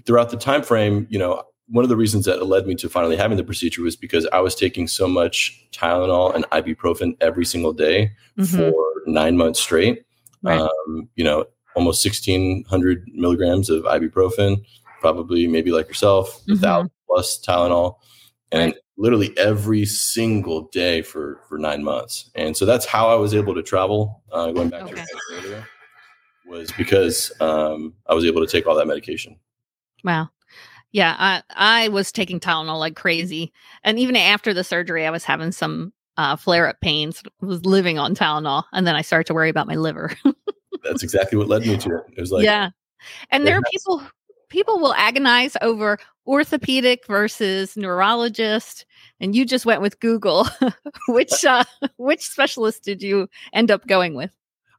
throughout 0.06 0.30
the 0.30 0.38
time 0.38 0.64
frame, 0.64 1.08
you 1.10 1.20
know, 1.20 1.44
one 1.68 1.84
of 1.86 1.90
the 1.90 1.96
reasons 1.98 2.26
that 2.26 2.46
led 2.46 2.68
me 2.68 2.76
to 2.76 2.90
finally 2.90 3.16
having 3.16 3.38
the 3.38 3.44
procedure 3.44 3.82
was 3.82 3.96
because 3.96 4.28
I 4.34 4.40
was 4.40 4.54
taking 4.54 4.88
so 4.88 5.08
much 5.08 5.66
Tylenol 5.72 6.36
and 6.36 6.44
ibuprofen 6.52 7.16
every 7.22 7.46
single 7.46 7.74
day 7.74 8.12
Mhm. 8.38 8.58
for 8.58 8.76
nine 9.06 9.38
months 9.38 9.60
straight. 9.60 10.04
Right. 10.42 10.60
Um, 10.60 11.10
you 11.16 11.24
know, 11.24 11.46
almost 11.76 12.02
1600 12.04 13.08
milligrams 13.14 13.70
of 13.70 13.84
ibuprofen, 13.84 14.64
probably 15.00 15.48
maybe 15.48 15.72
like 15.72 15.88
yourself, 15.88 16.42
without 16.48 16.92
plus 17.08 17.40
Tylenol, 17.40 17.96
and 18.52 18.74
Right. 18.74 18.82
literally 18.98 19.36
every 19.38 19.86
single 19.86 20.64
day 20.70 21.02
for 21.02 21.40
for 21.48 21.58
nine 21.58 21.84
months. 21.84 22.30
And 22.36 22.56
so 22.56 22.66
that's 22.66 22.86
how 22.86 23.08
I 23.10 23.16
was 23.16 23.34
able 23.34 23.56
to 23.56 23.64
travel. 23.64 24.22
Uh, 24.32 24.52
going 24.52 24.70
back 24.70 24.86
to 24.86 24.94
Okay. 24.94 25.04
your 25.30 25.38
earlier, 25.38 25.68
was 26.46 26.72
because 26.74 27.32
um, 27.40 27.94
I 28.08 28.14
was 28.14 28.26
able 28.26 28.46
to 28.46 28.52
take 28.52 28.68
all 28.68 28.76
that 28.76 28.88
medication. 28.88 29.40
Wow. 30.04 30.30
Yeah, 30.92 31.16
I 31.18 31.42
I 31.50 31.88
was 31.90 32.12
taking 32.12 32.40
Tylenol 32.40 32.80
like 32.80 32.96
crazy, 32.96 33.52
and 33.84 33.98
even 33.98 34.16
after 34.16 34.54
the 34.54 34.64
surgery, 34.64 35.08
I 35.08 35.10
was 35.10 35.24
having 35.24 35.52
some 35.52 35.92
uh, 36.18 36.36
flare 36.36 36.68
up 36.68 36.80
pains. 36.82 37.24
Was 37.42 37.66
living 37.66 37.98
on 37.98 38.14
Tylenol, 38.14 38.64
and 38.74 38.86
then 38.86 38.96
I 38.96 39.02
started 39.02 39.26
to 39.28 39.34
worry 39.34 39.50
about 39.50 39.68
my 39.68 39.76
liver. 39.76 40.12
That's 40.84 41.02
exactly 41.02 41.38
what 41.38 41.48
led 41.48 41.66
me 41.66 41.78
to 41.78 41.98
it. 41.98 42.04
It 42.18 42.22
was 42.22 42.32
like, 42.32 42.44
yeah, 42.44 42.70
and 43.32 43.48
there 43.48 43.58
are 43.58 43.64
people 43.72 44.04
people 44.50 44.80
will 44.80 44.94
agonize 44.94 45.58
over 45.64 45.98
orthopedic 46.28 47.08
versus 47.08 47.76
neurologist, 47.76 48.86
and 49.20 49.36
you 49.36 49.46
just 49.46 49.66
went 49.66 49.82
with 49.82 50.00
Google. 50.00 50.48
which 51.08 51.44
uh, 51.44 51.64
which 51.98 52.22
specialist 52.22 52.84
did 52.84 53.02
you 53.02 53.28
end 53.52 53.72
up 53.72 53.88
going 53.88 54.14
with? 54.14 54.32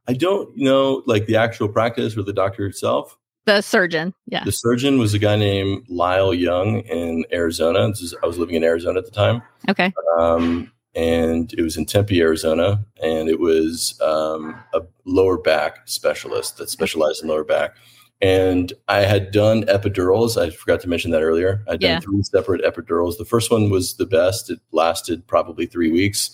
I 0.07 0.13
don't 0.13 0.55
know 0.55 1.03
like 1.05 1.25
the 1.25 1.35
actual 1.35 1.67
practice 1.67 2.15
or 2.15 2.23
the 2.23 2.33
doctor 2.33 2.65
itself, 2.65 3.17
The 3.45 3.61
surgeon. 3.61 4.13
Yeah. 4.27 4.43
The 4.43 4.51
surgeon 4.51 4.97
was 4.97 5.13
a 5.13 5.19
guy 5.19 5.35
named 5.35 5.85
Lyle 5.87 6.33
Young 6.33 6.79
in 6.81 7.25
Arizona. 7.31 7.89
Is, 7.89 8.15
I 8.23 8.25
was 8.25 8.37
living 8.39 8.55
in 8.55 8.63
Arizona 8.63 8.99
at 8.99 9.05
the 9.05 9.11
time. 9.11 9.41
Okay. 9.69 9.93
Um, 10.19 10.71
and 10.95 11.53
it 11.53 11.61
was 11.61 11.77
in 11.77 11.85
Tempe, 11.85 12.21
Arizona, 12.21 12.83
and 13.03 13.27
it 13.29 13.39
was 13.39 13.99
um, 14.01 14.55
a 14.73 14.81
lower 15.05 15.37
back 15.37 15.79
specialist 15.87 16.57
that 16.57 16.69
specialized 16.69 17.21
in 17.21 17.29
lower 17.29 17.43
back. 17.43 17.75
And 18.21 18.71
I 18.87 18.99
had 19.01 19.31
done 19.31 19.63
epidurals. 19.63 20.41
I 20.41 20.49
forgot 20.49 20.79
to 20.81 20.89
mention 20.89 21.11
that 21.11 21.21
earlier. 21.21 21.63
I'd 21.67 21.81
done 21.81 21.91
Yeah. 21.91 21.99
three 21.99 22.23
separate 22.23 22.63
epidurals. 22.63 23.17
The 23.17 23.25
first 23.25 23.51
one 23.51 23.69
was 23.69 23.95
the 23.97 24.05
best. 24.05 24.49
It 24.49 24.59
lasted 24.71 25.27
probably 25.27 25.65
three 25.65 25.91
weeks. 25.91 26.31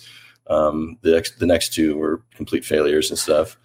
Um, 0.48 0.98
the 1.02 1.18
ex- 1.18 1.32
the 1.38 1.48
next 1.48 1.74
two 1.74 1.98
were 1.98 2.22
complete 2.36 2.64
failures 2.64 3.10
and 3.10 3.18
stuff. 3.18 3.58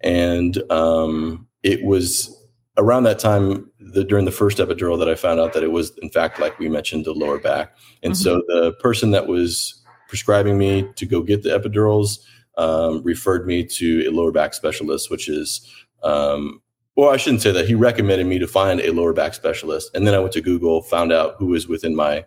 And 0.00 0.62
um, 0.70 1.48
it 1.62 1.82
was 1.82 2.36
around 2.78 3.02
that 3.04 3.18
time, 3.18 3.70
the, 3.80 4.04
during 4.04 4.24
the 4.24 4.30
first 4.32 4.58
epidural, 4.58 4.98
that 4.98 5.08
I 5.08 5.14
found 5.14 5.40
out 5.40 5.52
that 5.52 5.62
it 5.62 5.72
was, 5.72 5.96
in 5.98 6.10
fact, 6.10 6.38
like 6.40 6.58
we 6.58 6.68
mentioned, 6.68 7.04
the 7.04 7.12
lower 7.12 7.38
back. 7.38 7.76
And 8.02 8.16
so 8.16 8.42
the 8.48 8.72
person 8.80 9.10
that 9.10 9.26
was 9.26 9.82
prescribing 10.08 10.58
me 10.58 10.88
to 10.96 11.06
go 11.06 11.22
get 11.22 11.42
the 11.42 11.50
epidurals 11.50 12.18
um, 12.58 13.02
referred 13.02 13.46
me 13.46 13.64
to 13.64 14.06
a 14.08 14.10
lower 14.10 14.32
back 14.32 14.54
specialist, 14.54 15.10
which 15.10 15.28
is, 15.28 15.66
um, 16.02 16.60
well, 16.96 17.10
I 17.10 17.16
shouldn't 17.16 17.42
say 17.42 17.52
that. 17.52 17.66
He 17.66 17.74
recommended 17.74 18.26
me 18.26 18.38
to 18.38 18.46
find 18.46 18.80
a 18.80 18.92
lower 18.92 19.12
back 19.14 19.32
specialist, 19.34 19.90
and 19.94 20.06
then 20.06 20.14
I 20.14 20.18
went 20.18 20.32
to 20.34 20.42
Google, 20.42 20.82
found 20.82 21.12
out 21.12 21.36
who 21.38 21.46
was 21.46 21.66
within 21.66 21.94
my 21.96 22.24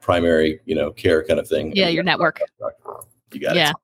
primary, 0.00 0.60
you 0.64 0.74
know, 0.74 0.90
care 0.90 1.24
kind 1.24 1.38
of 1.38 1.46
thing. 1.46 1.72
Yeah, 1.76 1.88
your 1.88 2.02
network. 2.02 2.40
You 3.32 3.40
got 3.40 3.54
Yeah. 3.54 3.70
it. 3.70 3.76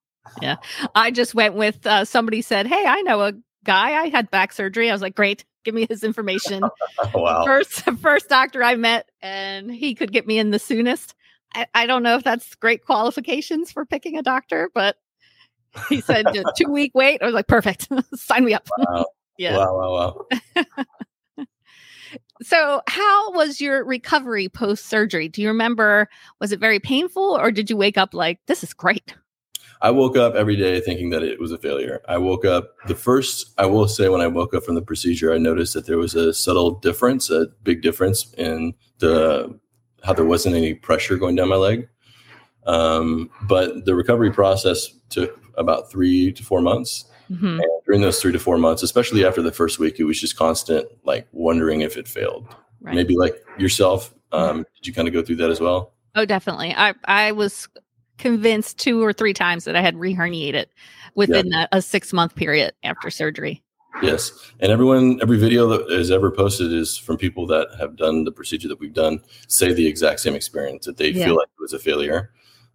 Yeah. 0.42 0.56
I 0.94 1.11
just 1.11 1.35
went 1.35 1.54
with 1.54 1.87
uh, 1.87 2.04
somebody 2.04 2.40
said, 2.42 2.66
Hey, 2.66 2.85
I 2.87 3.02
know 3.02 3.21
a 3.21 3.33
guy. 3.62 3.92
I 4.02 4.09
had 4.09 4.30
back 4.30 4.52
surgery. 4.52 4.88
I 4.90 4.92
was 4.92 5.02
like, 5.02 5.14
Great. 5.14 5.44
Give 5.64 5.75
me 5.75 5.87
his 5.88 6.04
information. 6.04 6.62
Wow. 7.14 7.44
First, 7.44 7.83
first 8.00 8.28
doctor 8.28 8.62
I 8.62 8.76
met, 8.76 9.09
and 9.23 9.71
he 9.71 9.94
could 9.94 10.12
get 10.12 10.26
me 10.26 10.38
in 10.38 10.50
the 10.50 10.59
soonest. 10.59 11.14
I, 11.54 11.66
I 11.75 11.87
don't 11.87 12.02
know 12.02 12.16
if 12.16 12.25
that's 12.25 12.54
great 12.54 12.85
qualifications 12.85 13.73
for 13.73 13.85
picking 13.85 14.16
a 14.18 14.23
doctor, 14.23 14.71
but 14.75 14.97
he 15.88 16.00
said 16.00 16.26
"Just 16.33 16.49
two 16.56 16.71
week 16.71 16.92
wait. 16.94 17.23
I 17.23 17.26
was 17.26 17.35
like, 17.35 17.47
perfect. 17.47 17.88
Sign 18.14 18.44
me 18.44 18.54
up. 18.54 18.68
Wow. 18.78 19.06
Yeah. 19.38 19.56
Wow. 19.56 19.78
Wow. 19.78 20.26
Wow. 21.37 21.47
So, 22.42 22.83
how 22.88 23.33
was 23.33 23.61
your 23.61 23.85
recovery 23.85 24.49
post 24.49 24.87
surgery? 24.87 25.28
Do 25.28 25.40
you 25.40 25.49
remember? 25.49 26.09
Was 26.40 26.52
it 26.52 26.61
very 26.61 26.80
painful, 26.80 27.23
or 27.23 27.50
did 27.50 27.71
you 27.71 27.76
wake 27.76 27.97
up 27.97 28.12
like, 28.12 28.40
this 28.47 28.64
is 28.64 28.75
great? 28.75 29.14
I 29.84 29.90
woke 29.90 30.16
up 30.16 30.34
every 30.34 30.56
day 30.56 30.80
thinking 30.80 31.10
that 31.10 31.22
it 31.22 31.38
was 31.38 31.52
a 31.52 31.58
failure. 31.58 32.00
I 32.08 32.16
woke 32.16 32.46
up 32.46 32.74
the 32.88 32.94
first, 32.94 33.52
I 33.58 33.66
will 33.66 33.86
say, 33.86 34.08
when 34.08 34.22
I 34.22 34.26
woke 34.26 34.54
up 34.54 34.64
from 34.64 34.76
the 34.76 34.80
procedure, 34.80 35.30
I 35.30 35.36
noticed 35.36 35.74
that 35.74 35.84
there 35.84 35.98
was 35.98 36.14
a 36.14 36.32
subtle 36.32 36.70
difference, 36.70 37.28
a 37.28 37.48
big 37.64 37.82
difference 37.82 38.32
in 38.38 38.72
the 39.00 39.60
how 40.02 40.14
there 40.14 40.24
wasn't 40.24 40.54
any 40.54 40.72
pressure 40.72 41.18
going 41.18 41.36
down 41.36 41.50
my 41.50 41.56
leg. 41.56 41.86
Um, 42.66 43.28
but 43.42 43.84
the 43.84 43.94
recovery 43.94 44.32
process 44.32 44.88
took 45.10 45.38
about 45.58 45.90
three 45.90 46.32
to 46.32 46.42
four 46.42 46.62
months. 46.62 47.04
Mhm. 47.30 47.60
And 47.60 47.70
during 47.84 48.00
those 48.00 48.20
three 48.22 48.32
to 48.32 48.38
four 48.38 48.56
months, 48.56 48.82
especially 48.82 49.22
after 49.22 49.42
the 49.42 49.52
first 49.52 49.78
week, 49.78 50.00
it 50.00 50.04
was 50.04 50.18
just 50.18 50.34
constant, 50.34 50.88
like 51.04 51.28
wondering 51.32 51.82
if 51.82 51.98
it 51.98 52.08
failed. 52.08 52.46
Right. 52.80 52.94
Maybe 52.94 53.18
like 53.18 53.34
yourself, 53.58 54.14
um, 54.32 54.64
did 54.76 54.86
you 54.86 54.94
kind 54.94 55.08
of 55.08 55.12
go 55.12 55.22
through 55.22 55.36
that 55.36 55.50
as 55.50 55.60
well? 55.60 55.92
Oh, 56.14 56.24
definitely. 56.24 56.72
I 56.74 56.94
I 57.04 57.32
was 57.32 57.68
convinced 58.18 58.78
two 58.78 59.02
or 59.02 59.12
three 59.12 59.33
times 59.33 59.64
that 59.64 59.76
I 59.76 59.80
had 59.80 59.94
reherniated 59.97 60.66
within 61.14 61.52
a, 61.52 61.68
a 61.73 61.83
six 61.83 62.12
month 62.12 62.35
period 62.35 62.73
after 62.83 63.11
surgery. 63.11 63.62
Yes. 64.02 64.33
And 64.61 64.73
everyone, 64.73 65.21
every 65.23 65.38
video 65.38 65.68
that 65.68 65.88
is 65.90 66.11
ever 66.11 66.30
posted 66.30 66.73
is 66.73 66.97
from 66.97 67.16
people 67.16 67.47
that 67.47 67.68
have 67.78 67.97
done 67.97 68.25
the 68.25 68.33
procedure 68.33 68.68
that 68.68 68.80
we've 68.80 68.92
done, 68.92 69.21
say 69.47 69.73
the 69.73 69.87
exact 69.87 70.21
same 70.21 70.35
experience 70.35 70.87
that 70.87 70.97
they 70.97 71.11
Yeah. 71.11 71.26
feel 71.26 71.37
like 71.37 71.47
it 71.47 71.62
was 71.62 71.73
a 71.73 71.78
failure. 71.78 72.33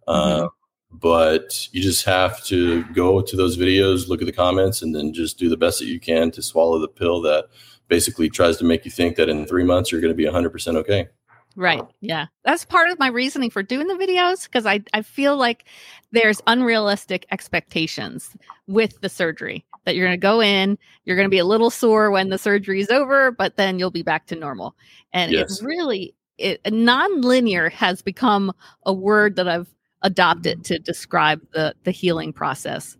Mhm. 0.08 0.44
Uh, 0.44 0.48
but 0.92 1.68
you 1.72 1.82
just 1.82 2.04
have 2.04 2.42
to 2.46 2.84
go 2.94 3.20
to 3.20 3.36
those 3.36 3.56
videos, 3.56 4.08
look 4.08 4.22
at 4.22 4.26
the 4.26 4.32
comments, 4.32 4.82
and 4.82 4.94
then 4.94 5.12
just 5.12 5.38
do 5.38 5.48
the 5.48 5.56
best 5.56 5.78
that 5.78 5.86
you 5.86 6.00
can 6.00 6.30
to 6.32 6.42
swallow 6.42 6.78
the 6.78 6.88
pill 6.88 7.20
that 7.22 7.46
basically 7.88 8.28
tries 8.28 8.56
to 8.56 8.64
make 8.64 8.84
you 8.84 8.90
think 8.90 9.16
that 9.16 9.28
in 9.28 9.44
three 9.44 9.64
months 9.64 9.92
you're 9.92 10.00
going 10.00 10.12
to 10.12 10.16
be 10.16 10.24
100% 10.24 10.76
okay. 10.76 11.08
Right. 11.56 11.82
Yeah. 12.00 12.26
That's 12.44 12.64
part 12.64 12.90
of 12.90 12.98
my 12.98 13.08
reasoning 13.08 13.50
for 13.50 13.62
doing 13.62 13.88
the 13.88 13.94
videos 13.94 14.44
because 14.44 14.66
I, 14.66 14.80
I 14.94 15.02
feel 15.02 15.36
like 15.36 15.64
there's 16.12 16.40
unrealistic 16.46 17.26
expectations 17.30 18.36
with 18.66 19.00
the 19.00 19.08
surgery 19.08 19.64
that 19.84 19.96
you're 19.96 20.06
going 20.06 20.18
to 20.18 20.22
go 20.22 20.40
in, 20.40 20.78
you're 21.04 21.16
going 21.16 21.26
to 21.26 21.30
be 21.30 21.38
a 21.38 21.44
little 21.44 21.70
sore 21.70 22.10
when 22.10 22.28
the 22.28 22.38
surgery 22.38 22.80
is 22.80 22.90
over, 22.90 23.32
but 23.32 23.56
then 23.56 23.78
you'll 23.78 23.90
be 23.90 24.02
back 24.02 24.26
to 24.26 24.36
normal. 24.36 24.76
And 25.12 25.32
Yes. 25.32 25.60
it 25.60 25.64
really, 25.64 26.14
it, 26.38 26.60
non-linear 26.72 27.68
has 27.70 28.00
become 28.02 28.52
a 28.86 28.92
word 28.92 29.36
that 29.36 29.48
I've 29.48 29.72
adopted 30.02 30.64
to 30.64 30.78
describe 30.78 31.40
the 31.52 31.74
the 31.84 31.90
healing 31.90 32.32
process. 32.32 32.96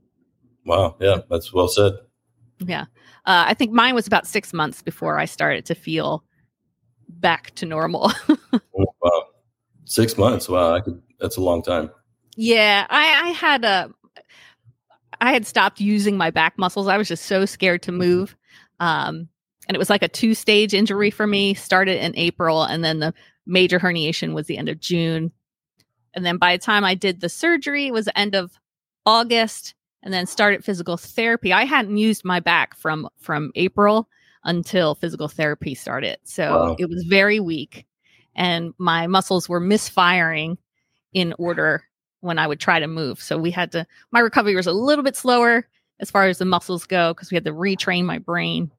Wow. 0.67 0.97
Yeah. 1.01 1.19
That's 1.31 1.53
well 1.53 1.69
said. 1.69 1.95
Yeah. 2.59 2.83
Uh, 3.27 3.45
I 3.47 3.55
think 3.55 3.73
mine 3.73 3.95
was 3.95 4.07
about 4.07 4.27
six 4.27 4.53
months 4.53 4.83
before 4.83 5.19
I 5.19 5.25
started 5.25 5.65
to 5.67 5.75
feel 5.75 6.25
back 7.09 7.55
to 7.57 7.67
normal. 7.67 8.13
Wow. 8.73 9.27
Six 9.85 10.17
months. 10.17 10.49
Wow. 10.49 10.75
I 10.75 10.81
could, 10.81 11.01
that's 11.19 11.37
a 11.37 11.41
long 11.41 11.63
time. 11.63 11.91
Yeah, 12.37 12.87
I, 12.89 13.29
I 13.29 13.29
had 13.31 13.65
a, 13.65 13.91
I 15.21 15.33
had 15.33 15.47
stopped 15.47 15.81
using 15.81 16.17
my 16.17 16.31
back 16.31 16.57
muscles. 16.59 16.89
I 16.89 16.97
was 16.97 17.09
just 17.09 17.27
so 17.27 17.45
scared 17.45 17.83
to 17.83 17.93
move, 17.93 18.37
um, 18.79 19.29
and 19.69 19.75
it 19.75 19.79
was 19.79 19.91
like 19.91 20.03
a 20.03 20.09
two 20.09 20.35
stage 20.35 20.73
injury 20.73 21.11
for 21.11 21.27
me. 21.27 21.53
Started 21.53 22.03
in 22.03 22.17
April, 22.17 22.63
and 22.63 22.83
then 22.83 23.01
the 23.01 23.13
major 23.47 23.79
herniation 23.79 24.33
was 24.33 24.47
the 24.47 24.57
end 24.57 24.71
of 24.71 24.81
June, 24.81 25.31
and 26.15 26.25
then 26.25 26.39
by 26.39 26.57
the 26.57 26.63
time 26.63 26.85
I 26.85 26.95
did 26.95 27.21
the 27.21 27.29
surgery, 27.29 27.89
it 27.89 27.93
was 27.93 28.07
the 28.07 28.19
end 28.19 28.35
of 28.35 28.53
August, 29.05 29.75
and 30.03 30.15
then 30.15 30.25
started 30.27 30.65
physical 30.65 30.97
therapy. 30.97 31.53
I 31.53 31.65
hadn't 31.65 31.99
used 31.99 32.25
my 32.25 32.41
back 32.41 32.75
from 32.75 33.07
from 33.19 33.51
April 33.57 34.09
until 34.45 34.95
physical 34.95 35.29
therapy 35.29 35.75
started, 35.75 36.17
so 36.23 36.51
Wow. 36.51 36.77
it 36.79 36.89
was 36.89 37.05
very 37.05 37.41
weak, 37.41 37.85
and 38.35 38.75
my 38.79 39.07
muscles 39.07 39.49
were 39.49 39.61
misfiring 39.61 40.59
in 41.13 41.35
order 41.39 41.85
when 42.21 42.39
I 42.39 42.47
would 42.47 42.61
try 42.61 42.79
to 42.79 42.87
move. 42.87 43.21
So 43.21 43.39
we 43.39 43.51
had 43.51 43.73
to, 43.73 43.87
my 44.11 44.21
recovery 44.21 44.55
was 44.55 44.67
a 44.67 44.73
little 44.73 45.05
bit 45.05 45.17
slower 45.17 45.67
as 46.01 46.11
far 46.11 46.27
as 46.27 46.39
the 46.39 46.45
muscles 46.45 46.87
go 46.87 47.13
because 47.15 47.31
we 47.31 47.37
had 47.37 47.45
to 47.45 47.53
retrain 47.53 48.05
my 48.05 48.19
brain. 48.19 48.71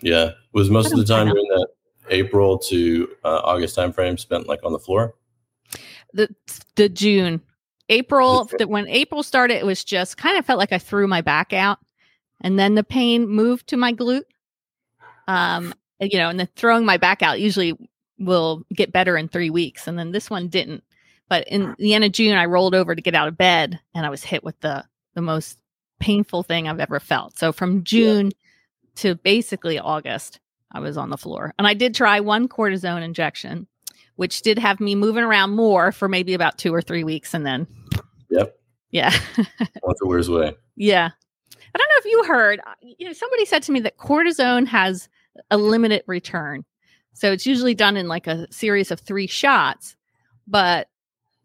Yeah. 0.00 0.32
Was 0.52 0.70
most 0.70 0.92
of 0.92 0.98
the 0.98 1.04
time 1.04 1.26
during 1.26 1.48
that 1.48 1.68
April 2.10 2.58
to 2.58 3.08
uh, 3.24 3.40
August 3.44 3.76
timeframe 3.76 4.18
spent 4.18 4.46
like 4.46 4.60
on 4.64 4.72
the 4.72 4.78
floor? 4.78 5.14
The, 6.12 6.34
the 6.76 6.88
June, 6.88 7.42
April, 7.88 8.44
The- 8.44 8.68
when 8.68 8.88
April 8.88 9.22
started, 9.22 9.56
it 9.56 9.66
was 9.66 9.84
just 9.84 10.16
kind 10.16 10.38
of 10.38 10.46
felt 10.46 10.58
like 10.58 10.72
I 10.72 10.78
threw 10.78 11.06
my 11.08 11.20
back 11.20 11.52
out 11.52 11.78
and 12.40 12.58
then 12.58 12.74
the 12.74 12.84
pain 12.84 13.28
moved 13.28 13.68
to 13.68 13.76
my 13.76 13.92
glute. 13.92 14.22
Um, 15.26 15.74
you 16.00 16.18
know, 16.18 16.28
and 16.28 16.38
then 16.38 16.48
throwing 16.56 16.84
my 16.84 16.96
back 16.96 17.22
out 17.22 17.40
usually 17.40 17.76
will 18.18 18.64
get 18.74 18.92
better 18.92 19.16
in 19.16 19.28
three 19.28 19.50
weeks. 19.50 19.86
And 19.86 19.98
then 19.98 20.12
this 20.12 20.28
one 20.30 20.48
didn't. 20.48 20.84
But 21.28 21.46
in 21.48 21.74
the 21.78 21.94
end 21.94 22.04
of 22.04 22.12
June, 22.12 22.36
I 22.36 22.46
rolled 22.46 22.74
over 22.74 22.94
to 22.94 23.02
get 23.02 23.14
out 23.14 23.28
of 23.28 23.36
bed 23.36 23.78
and 23.94 24.06
I 24.06 24.10
was 24.10 24.24
hit 24.24 24.42
with 24.42 24.58
the 24.60 24.84
the 25.14 25.22
most 25.22 25.58
painful 26.00 26.42
thing 26.42 26.68
I've 26.68 26.80
ever 26.80 27.00
felt. 27.00 27.38
So 27.38 27.52
from 27.52 27.84
June 27.84 28.30
to 28.96 29.14
basically 29.16 29.78
August, 29.78 30.40
I 30.72 30.80
was 30.80 30.96
on 30.96 31.10
the 31.10 31.16
floor. 31.18 31.54
And 31.58 31.66
I 31.66 31.74
did 31.74 31.94
try 31.94 32.20
one 32.20 32.48
cortisone 32.48 33.02
injection, 33.02 33.66
which 34.16 34.42
did 34.42 34.58
have 34.58 34.80
me 34.80 34.94
moving 34.94 35.24
around 35.24 35.50
more 35.50 35.92
for 35.92 36.08
maybe 36.08 36.34
about 36.34 36.56
two 36.58 36.72
or 36.74 36.80
three 36.82 37.04
weeks. 37.04 37.34
And 37.34 37.44
then, 37.44 37.66
Yep. 38.30 38.58
yeah. 38.90 39.10
Once 39.82 39.98
it 40.00 40.06
wears 40.06 40.28
away. 40.28 40.54
Yeah. 40.76 41.10
I 41.74 41.78
don't 41.78 41.88
know 41.88 41.98
if 41.98 42.04
you 42.06 42.24
heard, 42.24 42.60
uh, 42.60 42.74
you 42.80 43.06
know, 43.06 43.12
somebody 43.12 43.44
said 43.44 43.62
to 43.64 43.72
me 43.72 43.80
that 43.80 43.98
cortisone 43.98 44.66
has 44.68 45.08
a 45.50 45.58
limited 45.58 46.02
return. 46.06 46.64
So 47.18 47.32
it's 47.32 47.46
usually 47.46 47.74
done 47.74 47.96
in 47.96 48.06
like 48.06 48.28
a 48.28 48.46
series 48.52 48.92
of 48.92 49.00
three 49.00 49.26
shots, 49.26 49.96
but 50.46 50.88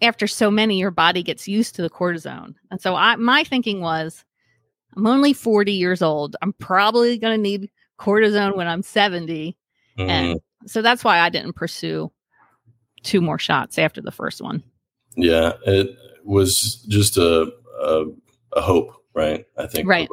after 0.03 0.27
so 0.27 0.51
many, 0.51 0.77
your 0.77 0.91
body 0.91 1.23
gets 1.23 1.47
used 1.47 1.73
to 1.75 1.81
the 1.81 1.89
cortisone. 1.89 2.53
And 2.69 2.79
so 2.79 2.93
I, 2.93 3.15
my 3.15 3.43
thinking 3.43 3.81
was, 3.81 4.23
I'm 4.95 5.07
only 5.07 5.33
40 5.33 5.71
years 5.71 6.03
old. 6.03 6.35
I'm 6.43 6.53
probably 6.53 7.17
going 7.17 7.35
to 7.35 7.41
need 7.41 7.71
cortisone 7.99 8.55
when 8.55 8.67
I'm 8.67 8.83
70. 8.83 9.57
Mhm. 9.97 10.09
And 10.09 10.39
so 10.67 10.83
that's 10.83 11.03
why 11.03 11.19
I 11.19 11.29
didn't 11.29 11.53
pursue 11.53 12.11
two 13.01 13.19
more 13.19 13.39
shots 13.39 13.79
after 13.79 13.99
the 13.99 14.11
first 14.11 14.41
one. 14.43 14.61
Yeah, 15.15 15.53
it 15.65 15.97
was 16.23 16.83
just 16.87 17.17
a 17.17 17.51
a, 17.81 18.05
a 18.55 18.61
hope, 18.61 18.93
right? 19.15 19.45
I 19.57 19.65
think 19.65 19.87
Right. 19.89 20.07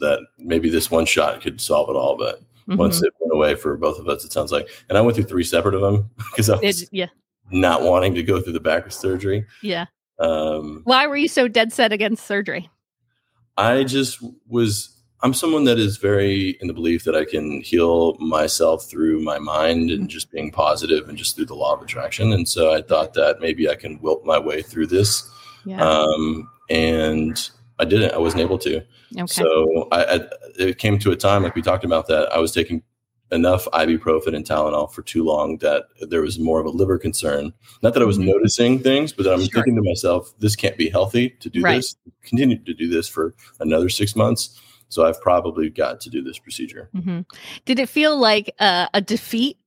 that 0.00 0.20
maybe 0.38 0.70
this 0.70 0.90
one 0.90 1.04
shot 1.04 1.42
could 1.42 1.60
solve 1.60 1.90
it 1.90 1.96
all, 1.96 2.16
but 2.16 2.40
once 2.66 3.00
Mhm. 3.00 3.04
it 3.04 3.14
went 3.36 3.52
away 3.52 3.60
for 3.60 3.76
both 3.76 3.98
of 3.98 4.08
us, 4.08 4.24
it 4.24 4.32
sounds 4.32 4.52
like. 4.52 4.68
And 4.88 4.96
I 4.96 5.00
went 5.00 5.14
through 5.16 5.24
three 5.26 5.44
separate 5.44 5.74
of 5.74 5.80
them 5.80 6.10
because 6.30 6.48
I 6.50 6.56
was 6.58 6.82
It- 6.82 6.88
yeah. 6.92 7.06
not 7.50 7.82
wanting 7.82 8.14
to 8.14 8.22
go 8.22 8.40
through 8.40 8.52
the 8.54 8.60
back 8.60 8.86
of 8.86 8.92
surgery. 8.92 9.46
Yeah. 9.62 9.86
Um, 10.18 10.80
Why 10.84 11.06
were 11.06 11.16
you 11.16 11.28
so 11.28 11.46
dead 11.48 11.72
set 11.72 11.92
against 11.92 12.26
surgery? 12.26 12.70
I 13.56 13.84
just 13.84 14.22
was 14.48 14.92
I'm 15.22 15.32
someone 15.32 15.64
that 15.64 15.78
is 15.78 15.96
very 15.96 16.58
in 16.60 16.68
the 16.68 16.74
belief 16.74 17.04
that 17.04 17.16
I 17.16 17.24
can 17.24 17.62
heal 17.62 18.14
myself 18.18 18.84
through 18.88 19.20
my 19.22 19.38
mind 19.38 19.90
and 19.90 20.08
just 20.10 20.30
being 20.30 20.50
positive 20.52 21.08
and 21.08 21.16
just 21.16 21.36
through 21.36 21.46
the 21.46 21.54
law 21.54 21.72
of 21.74 21.80
attraction. 21.82 22.32
And 22.32 22.46
so 22.46 22.74
I 22.74 22.82
thought 22.82 23.14
that 23.14 23.40
maybe 23.40 23.68
I 23.68 23.76
can 23.76 23.98
wilt 24.02 24.26
my 24.26 24.38
way 24.38 24.60
through 24.60 24.88
this. 24.88 25.28
Yeah. 25.64 25.82
Um, 25.82 26.50
and 26.68 27.50
I 27.78 27.86
didn't. 27.86 28.12
I 28.12 28.18
wasn't 28.18 28.42
able 28.42 28.58
to. 28.58 28.76
okay. 29.16 29.26
So 29.26 29.88
I, 29.90 30.04
I, 30.04 30.20
it 30.58 30.78
came 30.78 30.98
to 31.00 31.10
a 31.12 31.16
time, 31.16 31.42
like 31.42 31.54
we 31.54 31.62
talked 31.62 31.84
about, 31.84 32.06
that 32.08 32.30
I 32.32 32.38
was 32.38 32.52
taking 32.52 32.82
enough 33.32 33.66
ibuprofen 33.72 34.34
and 34.34 34.44
Tylenol 34.44 34.92
for 34.92 35.02
too 35.02 35.24
long 35.24 35.58
that 35.58 35.84
there 36.00 36.22
was 36.22 36.38
more 36.38 36.60
of 36.60 36.66
a 36.66 36.70
liver 36.70 36.98
concern. 36.98 37.52
Not 37.82 37.94
that 37.94 38.02
I 38.02 38.06
was 38.06 38.18
Mhm. 38.18 38.26
noticing 38.26 38.78
things, 38.78 39.12
but 39.12 39.26
I'm 39.26 39.40
Sure. 39.40 39.48
thinking 39.48 39.74
to 39.76 39.82
myself, 39.82 40.32
this 40.38 40.54
can't 40.54 40.76
be 40.76 40.88
healthy 40.88 41.30
to 41.40 41.50
do 41.50 41.62
Right. 41.62 41.76
this. 41.76 41.96
Continue 42.22 42.58
to 42.58 42.74
do 42.74 42.88
this 42.88 43.08
for 43.08 43.34
another 43.60 43.88
six 43.88 44.14
months. 44.14 44.60
So 44.88 45.04
I've 45.04 45.20
probably 45.20 45.68
got 45.68 46.00
to 46.02 46.10
do 46.10 46.22
this 46.22 46.38
procedure. 46.38 46.90
hmm 46.92 47.20
Did 47.64 47.80
it 47.80 47.88
feel 47.88 48.16
like 48.16 48.54
a, 48.60 48.88
a 48.94 49.00
defeat 49.00 49.58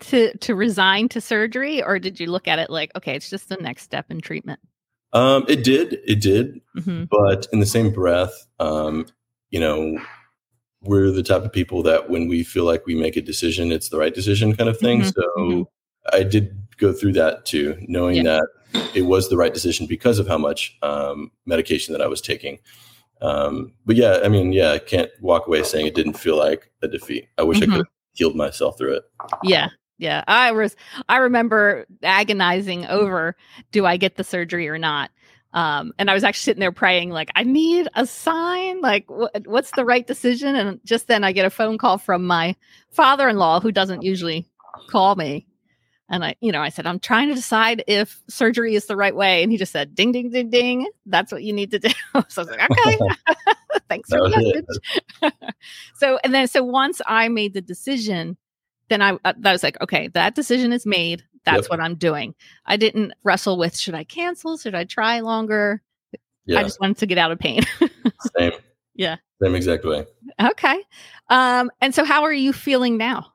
to 0.00 0.36
to 0.38 0.54
resign 0.54 1.08
to 1.10 1.20
surgery, 1.20 1.82
or 1.82 1.98
did 1.98 2.18
you 2.18 2.26
look 2.26 2.48
at 2.48 2.58
it 2.58 2.70
like, 2.70 2.90
okay, 2.96 3.14
it's 3.14 3.30
just 3.30 3.48
the 3.48 3.56
next 3.58 3.82
step 3.82 4.10
in 4.10 4.20
treatment? 4.20 4.58
Um, 5.12 5.44
it 5.46 5.62
did, 5.62 6.00
it 6.06 6.20
did, 6.22 6.60
hmm 6.74 7.04
but 7.10 7.46
in 7.52 7.60
the 7.60 7.66
same 7.66 7.90
breath, 7.92 8.48
um, 8.58 9.06
you 9.50 9.60
know, 9.60 10.00
we're 10.84 11.10
the 11.10 11.22
type 11.22 11.44
of 11.44 11.52
people 11.52 11.82
that 11.84 12.10
when 12.10 12.28
we 12.28 12.42
feel 12.42 12.64
like 12.64 12.86
we 12.86 12.94
make 12.94 13.16
a 13.16 13.20
decision, 13.22 13.70
it's 13.72 13.88
the 13.88 13.98
right 13.98 14.14
decision, 14.14 14.54
kind 14.56 14.68
of 14.68 14.78
thing. 14.78 15.00
Mhm, 15.02 15.14
So 15.14 15.22
mhm. 15.38 15.66
I 16.12 16.22
did 16.22 16.56
go 16.78 16.92
through 16.92 17.12
that 17.14 17.44
too, 17.44 17.76
knowing 17.86 18.16
Yeah. 18.16 18.40
that 18.74 18.88
it 18.94 19.02
was 19.02 19.28
the 19.28 19.36
right 19.36 19.52
decision 19.54 19.86
because 19.86 20.18
of 20.18 20.26
how 20.26 20.38
much 20.38 20.76
um, 20.82 21.30
medication 21.46 21.92
that 21.92 22.02
I 22.02 22.06
was 22.06 22.20
taking. 22.20 22.58
Um, 23.20 23.72
but 23.86 23.94
yeah, 23.96 24.18
I 24.24 24.28
mean, 24.28 24.52
yeah, 24.52 24.72
I 24.72 24.78
can't 24.78 25.10
walk 25.20 25.46
away 25.46 25.62
saying 25.62 25.86
it 25.86 25.94
didn't 25.94 26.14
feel 26.18 26.36
like 26.36 26.70
a 26.82 26.88
defeat. 26.88 27.28
I 27.38 27.42
wish 27.44 27.58
I 27.62 27.66
Mhm. 27.66 27.70
could 27.70 27.76
have 27.76 27.86
healed 28.14 28.34
myself 28.34 28.76
through 28.78 28.94
it. 28.94 29.04
Yeah. 29.44 29.68
Yeah. 29.98 30.24
I 30.26 30.50
was 30.50 30.74
I 31.08 31.18
remember 31.18 31.86
agonizing 32.02 32.86
over 32.86 33.36
do 33.70 33.86
I 33.86 33.96
get 33.96 34.16
the 34.16 34.24
surgery 34.24 34.68
or 34.68 34.78
not? 34.78 35.10
Um, 35.54 35.92
and 35.98 36.10
I 36.10 36.14
was 36.14 36.24
actually 36.24 36.44
sitting 36.44 36.60
there 36.60 36.72
praying, 36.72 37.10
like, 37.10 37.30
I 37.36 37.44
need 37.44 37.88
a 37.94 38.06
sign. 38.06 38.80
Like, 38.80 39.10
what, 39.10 39.46
what's 39.46 39.70
the 39.72 39.84
right 39.84 40.06
decision? 40.06 40.54
And 40.56 40.80
just 40.84 41.08
then 41.08 41.24
I 41.24 41.32
get 41.32 41.44
a 41.44 41.50
phone 41.50 41.78
call 41.78 41.98
from 41.98 42.26
my 42.26 42.56
father 42.90 43.28
in 43.28 43.36
law, 43.36 43.60
who 43.60 43.70
doesn't 43.72 44.02
usually 44.02 44.48
call 44.88 45.14
me. 45.14 45.46
And 46.08 46.24
I, 46.24 46.34
you 46.40 46.52
know, 46.52 46.60
I 46.60 46.68
said, 46.68 46.86
I'm 46.86 46.98
trying 46.98 47.28
to 47.28 47.34
decide 47.34 47.84
if 47.86 48.22
surgery 48.28 48.74
is 48.74 48.86
the 48.86 48.96
right 48.96 49.14
way. 49.14 49.42
And 49.42 49.50
he 49.50 49.58
just 49.58 49.72
said, 49.72 49.94
ding, 49.94 50.12
ding, 50.12 50.30
ding, 50.30 50.50
ding. 50.50 50.88
That's 51.06 51.32
what 51.32 51.42
you 51.42 51.52
need 51.52 51.70
to 51.70 51.78
do. 51.78 51.88
so 52.28 52.42
I 52.42 52.44
was 52.44 52.50
like, 52.50 52.70
okay. 52.70 52.98
Thanks 53.88 54.10
That 54.10 54.18
for 54.18 54.28
the 54.28 54.64
message. 55.22 55.34
so, 55.94 56.18
and 56.22 56.34
then, 56.34 56.48
so 56.48 56.62
once 56.62 57.00
I 57.06 57.28
made 57.28 57.54
the 57.54 57.62
decision, 57.62 58.36
then 58.88 59.00
I, 59.00 59.18
uh, 59.24 59.32
that 59.38 59.52
was 59.52 59.62
like, 59.62 59.80
okay, 59.80 60.08
that 60.08 60.34
decision 60.34 60.72
is 60.72 60.84
made. 60.84 61.24
That's 61.44 61.62
Yep. 61.64 61.70
what 61.70 61.80
I'm 61.80 61.94
doing. 61.96 62.34
I 62.66 62.76
didn't 62.76 63.12
wrestle 63.24 63.58
with 63.58 63.76
should 63.76 63.94
I 63.94 64.04
cancel? 64.04 64.56
Should 64.56 64.74
I 64.74 64.84
try 64.84 65.20
longer? 65.20 65.82
Yeah, 66.46 66.60
I 66.60 66.62
just 66.64 66.80
wanted 66.80 66.98
to 66.98 67.06
get 67.06 67.18
out 67.18 67.30
of 67.32 67.38
pain. 67.38 67.62
same. 68.38 68.52
Yeah. 68.94 69.16
Same 69.42 69.54
exact 69.54 69.84
way. 69.84 70.04
okay. 70.40 70.82
Um, 71.28 71.70
and 71.80 71.94
so 71.94 72.04
how 72.04 72.22
are 72.22 72.32
you 72.32 72.52
feeling 72.52 72.96
now? 72.96 73.32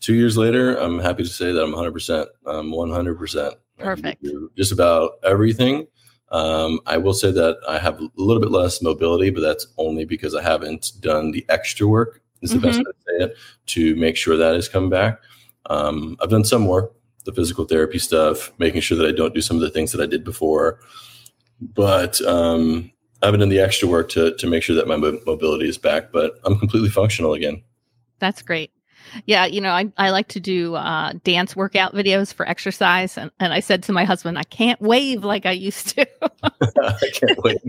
Two 0.00 0.14
years 0.14 0.36
later, 0.36 0.76
I'm 0.76 0.98
happy 0.98 1.22
to 1.22 1.28
say 1.28 1.52
that 1.52 1.62
I'm 1.62 1.72
100%. 1.72 2.26
I'm 2.46 2.70
100%. 2.70 3.52
Perfect. 3.78 4.24
Just 4.56 4.72
about 4.72 5.12
everything. 5.24 5.86
Um, 6.30 6.80
I 6.86 6.96
will 6.98 7.14
say 7.14 7.30
that 7.32 7.58
I 7.68 7.78
have 7.78 8.00
a 8.00 8.08
little 8.16 8.40
bit 8.40 8.50
less 8.50 8.82
mobility, 8.82 9.30
but 9.30 9.40
that's 9.40 9.66
only 9.78 10.04
because 10.04 10.34
I 10.34 10.42
haven't 10.42 10.92
done 11.00 11.30
the 11.30 11.44
extra 11.48 11.86
work, 11.86 12.20
is 12.42 12.50
the 12.50 12.58
best 12.58 12.78
way 12.78 12.84
to 12.84 12.92
say 13.06 13.24
it, 13.24 13.36
to 13.66 13.96
make 13.96 14.16
sure 14.16 14.36
that 14.36 14.54
has 14.54 14.68
come 14.68 14.90
back. 14.90 15.20
Um, 15.66 16.16
I've 16.20 16.30
done 16.30 16.44
some 16.44 16.66
work, 16.66 16.92
the 17.24 17.32
physical 17.32 17.64
therapy 17.64 17.98
stuff, 17.98 18.52
making 18.58 18.80
sure 18.80 18.96
that 18.98 19.06
I 19.06 19.12
don't 19.12 19.34
do 19.34 19.40
some 19.40 19.56
of 19.56 19.62
the 19.62 19.70
things 19.70 19.92
that 19.92 20.00
I 20.00 20.06
did 20.06 20.24
before. 20.24 20.80
But 21.60 22.20
um, 22.22 22.92
I 23.22 23.26
haven't 23.26 23.40
done 23.40 23.48
the 23.48 23.60
extra 23.60 23.88
work 23.88 24.08
to, 24.10 24.36
to 24.36 24.46
make 24.46 24.62
sure 24.62 24.76
that 24.76 24.86
my 24.86 24.96
mobility 24.96 25.68
is 25.68 25.78
back, 25.78 26.12
but 26.12 26.38
I'm 26.44 26.58
completely 26.58 26.90
functional 26.90 27.32
again. 27.32 27.62
That's 28.18 28.42
great. 28.42 28.70
Yeah, 29.26 29.46
you 29.46 29.60
know, 29.60 29.70
I, 29.70 29.92
I 29.96 30.10
like 30.10 30.28
to 30.28 30.40
do 30.40 30.74
uh, 30.74 31.12
dance 31.24 31.54
workout 31.54 31.94
videos 31.94 32.32
for 32.32 32.48
exercise. 32.48 33.16
And, 33.16 33.30
and 33.40 33.52
I 33.52 33.60
said 33.60 33.82
to 33.84 33.92
my 33.92 34.04
husband, 34.04 34.38
I 34.38 34.44
can't 34.44 34.80
wave 34.80 35.24
like 35.24 35.46
I 35.46 35.52
used 35.52 35.88
to. 35.90 36.06
I 36.22 37.10
can't 37.12 37.42
wait. 37.42 37.58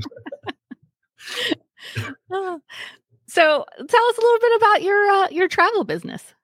so 3.28 3.66
tell 3.88 4.06
us 4.06 4.18
a 4.18 4.22
little 4.22 4.40
bit 4.40 4.56
about 4.58 4.82
your 4.82 5.10
uh, 5.10 5.28
your 5.30 5.48
travel 5.48 5.84
business. 5.84 6.35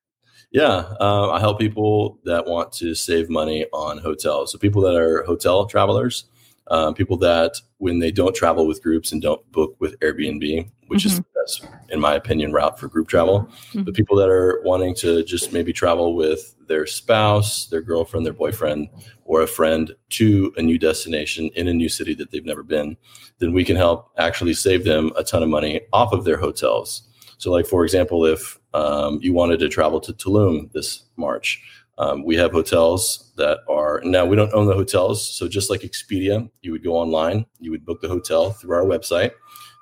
Yeah, 0.52 0.94
uh, 1.00 1.32
I 1.32 1.40
help 1.40 1.60
people 1.60 2.20
that 2.26 2.46
want 2.46 2.74
to 2.74 2.94
save 2.94 3.30
money 3.30 3.66
on 3.72 3.98
hotels. 4.00 4.52
So 4.52 4.58
people 4.58 4.82
that 4.82 4.96
are 4.96 5.24
hotel 5.24 5.66
travelers, 5.66 6.26
um, 6.68 6.94
people 6.94 7.18
that 7.18 7.56
when 7.78 8.00
they 8.00 8.12
don't 8.12 8.36
travel 8.36 8.68
with 8.68 8.84
groups 8.84 9.12
and 9.12 9.22
don't 9.22 9.50
book 9.52 9.76
with 9.80 9.98
Airbnb, 10.00 10.70
which 10.88 11.06
is 11.06 11.18
the 11.18 11.26
best, 11.36 11.66
in 11.90 12.00
my 12.02 12.16
opinion, 12.16 12.52
route 12.52 12.78
for 12.78 12.88
group 12.90 13.08
travel. 13.08 13.50
Mhm. 13.74 13.86
The 13.86 13.94
people 13.94 14.18
that 14.18 14.30
are 14.30 14.62
wanting 14.64 14.94
to 14.96 15.24
just 15.24 15.54
maybe 15.54 15.72
travel 15.72 16.16
with 16.16 16.54
their 16.68 16.86
spouse, 16.86 17.68
their 17.68 17.82
girlfriend, 17.82 18.26
their 18.26 18.34
boyfriend, 18.34 18.90
or 19.24 19.42
a 19.42 19.48
friend 19.48 19.96
to 20.12 20.54
a 20.58 20.62
new 20.62 20.78
destination 20.78 21.50
in 21.56 21.70
a 21.70 21.74
new 21.74 21.90
city 21.90 22.14
that 22.16 22.32
they've 22.32 22.46
never 22.46 22.64
been, 22.64 22.98
then 23.40 23.54
we 23.54 23.64
can 23.64 23.78
help 23.78 24.10
actually 24.18 24.54
save 24.54 24.84
them 24.84 25.12
a 25.18 25.24
ton 25.24 25.44
of 25.44 25.50
money 25.50 25.80
off 25.94 26.12
of 26.12 26.26
their 26.26 26.38
hotels. 26.38 27.04
So, 27.38 27.52
like 27.52 27.66
for 27.66 27.84
example, 27.84 28.26
if 28.26 28.60
um, 28.74 29.20
you 29.22 29.34
wanted 29.34 29.60
to 29.60 29.70
travel 29.70 30.00
to 30.02 30.14
Tulum 30.14 30.72
this 30.72 31.04
March, 31.18 31.62
um, 31.98 32.24
we 32.24 32.36
have 32.36 32.52
hotels 32.52 33.32
that 33.38 33.60
are 33.70 34.02
now 34.04 34.26
we 34.26 34.36
don't 34.36 34.54
own 34.54 34.66
the 34.66 34.74
hotels. 34.74 35.24
So 35.38 35.48
just 35.48 35.70
like 35.70 35.82
Expedia, 35.82 36.50
you 36.62 36.72
would 36.72 36.84
go 36.84 36.96
online, 36.96 37.46
you 37.60 37.72
would 37.72 37.86
book 37.86 38.02
the 38.02 38.08
hotel 38.08 38.52
through 38.52 38.76
our 38.76 38.86
website. 38.86 39.32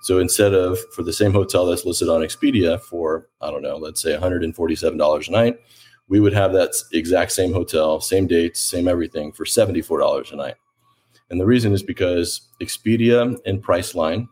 So 0.01 0.19
instead 0.19 0.53
of 0.53 0.79
for 0.93 1.03
the 1.03 1.13
same 1.13 1.31
hotel 1.31 1.65
that's 1.65 1.85
listed 1.85 2.09
on 2.09 2.21
Expedia 2.21 2.81
for 2.81 3.29
I 3.41 3.51
don't 3.51 3.61
know, 3.61 3.77
let's 3.77 4.01
say 4.01 4.17
$147 4.17 5.27
a 5.27 5.31
night, 5.31 5.59
we 6.07 6.19
would 6.19 6.33
have 6.33 6.51
that 6.53 6.73
exact 6.91 7.31
same 7.31 7.53
hotel, 7.53 8.01
same 8.01 8.27
dates, 8.27 8.59
same 8.59 8.87
everything 8.87 9.31
for 9.31 9.45
$74 9.45 10.31
a 10.31 10.35
night. 10.35 10.55
And 11.29 11.39
the 11.39 11.45
reason 11.45 11.73
is 11.73 11.83
because 11.83 12.49
Expedia 12.61 13.37
and 13.45 13.63
Priceline, 13.63 14.27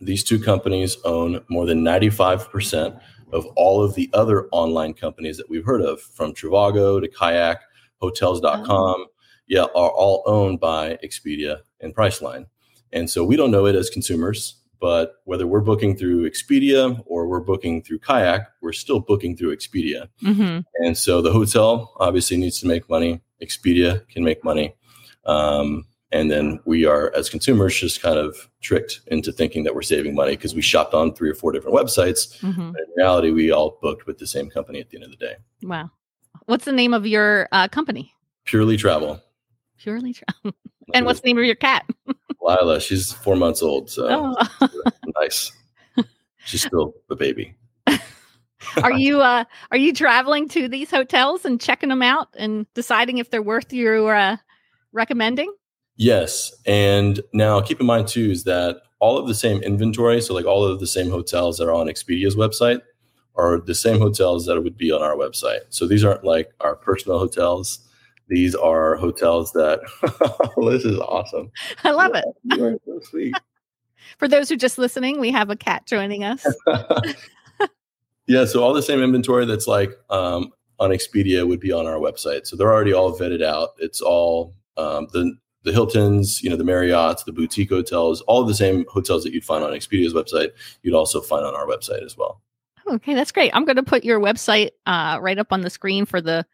these 0.00 0.22
two 0.22 0.38
companies 0.38 0.98
own 1.04 1.42
more 1.48 1.66
than 1.66 1.82
95% 1.82 3.00
of 3.32 3.46
all 3.56 3.82
of 3.82 3.94
the 3.94 4.10
other 4.12 4.48
online 4.52 4.94
companies 4.94 5.36
that 5.36 5.48
we've 5.48 5.64
heard 5.64 5.82
of, 5.82 6.00
from 6.00 6.32
Trivago 6.34 7.00
to 7.00 7.08
Kayak, 7.08 7.62
Hotels.com, 8.00 9.06
yeah, 9.46 9.64
are 9.74 9.90
all 9.90 10.22
owned 10.26 10.60
by 10.60 10.98
Expedia 11.04 11.58
and 11.80 11.94
Priceline. 11.94 12.46
And 12.92 13.10
so 13.10 13.24
we 13.24 13.36
don't 13.36 13.50
know 13.50 13.66
it 13.66 13.74
as 13.74 13.90
consumers, 13.90 14.56
but 14.80 15.16
whether 15.24 15.46
we're 15.46 15.60
booking 15.60 15.96
through 15.96 16.28
Expedia 16.28 17.02
or 17.06 17.26
we're 17.26 17.40
booking 17.40 17.82
through 17.82 17.98
Kayak, 17.98 18.48
we're 18.62 18.72
still 18.72 19.00
booking 19.00 19.36
through 19.36 19.54
Expedia. 19.54 20.08
Mm-hmm. 20.22 20.60
And 20.84 20.96
so 20.96 21.20
the 21.20 21.32
hotel 21.32 21.92
obviously 21.98 22.36
needs 22.36 22.60
to 22.60 22.66
make 22.66 22.88
money. 22.88 23.20
Expedia 23.42 24.08
can 24.08 24.24
make 24.24 24.42
money. 24.42 24.74
Um, 25.26 25.84
and 26.12 26.30
then 26.30 26.60
we 26.64 26.84
are, 26.86 27.12
as 27.14 27.28
consumers, 27.28 27.78
just 27.78 28.02
kind 28.02 28.18
of 28.18 28.48
tricked 28.60 29.00
into 29.06 29.32
thinking 29.32 29.64
that 29.64 29.74
we're 29.74 29.82
saving 29.82 30.14
money 30.14 30.32
because 30.32 30.54
we 30.54 30.62
shopped 30.62 30.92
on 30.92 31.14
three 31.14 31.30
or 31.30 31.34
four 31.34 31.52
different 31.52 31.76
websites. 31.76 32.38
Mm-hmm. 32.40 32.60
In 32.60 32.84
reality, 32.96 33.30
we 33.30 33.50
all 33.52 33.78
booked 33.80 34.06
with 34.06 34.18
the 34.18 34.26
same 34.26 34.50
company 34.50 34.80
at 34.80 34.90
the 34.90 34.96
end 34.96 35.04
of 35.04 35.10
the 35.10 35.16
day. 35.16 35.36
Wow. 35.62 35.90
What's 36.46 36.64
the 36.64 36.72
name 36.72 36.94
of 36.94 37.06
your 37.06 37.48
uh, 37.52 37.68
company? 37.68 38.12
Purely 38.44 38.76
travel. 38.76 39.20
Purely 39.78 40.12
travel. 40.12 40.58
and 40.94 41.06
what's 41.06 41.20
the 41.20 41.28
name 41.28 41.38
of 41.38 41.44
your 41.44 41.54
cat? 41.54 41.88
Lila? 42.42 42.80
She's 42.80 43.12
four 43.12 43.36
months 43.36 43.62
old, 43.62 43.88
so 43.88 44.34
Oh. 44.60 44.70
nice. 45.20 45.52
She's 46.44 46.62
still 46.62 46.94
a 47.10 47.14
baby. 47.14 47.54
are 48.82 48.92
you 48.92 49.20
uh 49.20 49.44
are 49.70 49.76
you 49.76 49.92
traveling 49.92 50.48
to 50.48 50.68
these 50.68 50.90
hotels 50.90 51.44
and 51.44 51.60
checking 51.60 51.88
them 51.88 52.02
out 52.02 52.28
and 52.36 52.66
deciding 52.74 53.18
if 53.18 53.30
they're 53.30 53.42
worth 53.42 53.72
your 53.72 54.14
uh, 54.14 54.36
recommending? 54.92 55.52
Yes. 56.00 56.50
And 56.64 57.20
now 57.34 57.60
keep 57.60 57.78
in 57.78 57.84
mind 57.84 58.08
too 58.08 58.30
is 58.30 58.44
that 58.44 58.84
all 59.00 59.18
of 59.18 59.28
the 59.28 59.34
same 59.34 59.62
inventory, 59.62 60.22
so 60.22 60.32
like 60.32 60.46
all 60.46 60.64
of 60.64 60.80
the 60.80 60.86
same 60.86 61.10
hotels 61.10 61.58
that 61.58 61.68
are 61.68 61.74
on 61.74 61.88
Expedia's 61.88 62.34
website 62.34 62.80
are 63.36 63.60
the 63.60 63.74
same 63.74 63.98
hotels 63.98 64.46
that 64.46 64.58
would 64.62 64.78
be 64.78 64.90
on 64.90 65.02
our 65.02 65.14
website. 65.14 65.60
So 65.68 65.86
these 65.86 66.02
aren't 66.02 66.24
like 66.24 66.52
our 66.60 66.74
personal 66.74 67.18
hotels. 67.18 67.86
These 68.28 68.54
are 68.54 68.96
hotels 68.96 69.52
that 69.52 69.80
this 70.70 70.86
is 70.86 70.98
awesome. 71.00 71.52
I 71.84 71.90
love 71.90 72.14
it. 72.14 72.24
You 72.44 72.64
are 72.64 72.78
so 72.86 73.00
sweet. 73.02 73.34
For 74.18 74.26
those 74.26 74.48
who 74.48 74.54
are 74.54 74.58
just 74.58 74.78
listening, 74.78 75.20
we 75.20 75.30
have 75.32 75.50
a 75.50 75.56
cat 75.56 75.84
joining 75.84 76.24
us. 76.24 76.46
yeah, 78.26 78.46
so 78.46 78.62
all 78.62 78.72
the 78.72 78.82
same 78.82 79.02
inventory 79.02 79.44
that's 79.44 79.66
like 79.66 79.90
um, 80.08 80.50
on 80.78 80.92
Expedia 80.92 81.46
would 81.46 81.60
be 81.60 81.72
on 81.72 81.86
our 81.86 81.98
website. 81.98 82.46
So 82.46 82.56
they're 82.56 82.72
already 82.72 82.94
all 82.94 83.12
vetted 83.12 83.42
out. 83.42 83.70
It's 83.78 84.00
all 84.00 84.54
um, 84.78 85.06
the 85.12 85.36
the 85.62 85.72
Hiltons, 85.72 86.42
you 86.42 86.50
know, 86.50 86.56
the 86.56 86.64
Marriotts, 86.64 87.24
the 87.24 87.32
boutique 87.32 87.68
hotels, 87.70 88.20
all 88.22 88.44
the 88.44 88.54
same 88.54 88.84
hotels 88.88 89.24
that 89.24 89.32
you'd 89.32 89.44
find 89.44 89.62
on 89.62 89.72
Expedia's 89.72 90.14
website, 90.14 90.50
you'd 90.82 90.94
also 90.94 91.20
find 91.20 91.44
on 91.44 91.54
our 91.54 91.66
website 91.66 92.02
as 92.04 92.16
well. 92.16 92.40
Okay, 92.90 93.14
that's 93.14 93.30
great. 93.30 93.50
I'm 93.54 93.64
going 93.64 93.76
to 93.76 93.82
put 93.82 94.04
your 94.04 94.18
website 94.20 94.70
uh, 94.86 95.18
right 95.20 95.38
up 95.38 95.48
on 95.52 95.60
the 95.60 95.70
screen 95.70 96.06
for 96.06 96.20
the 96.20 96.44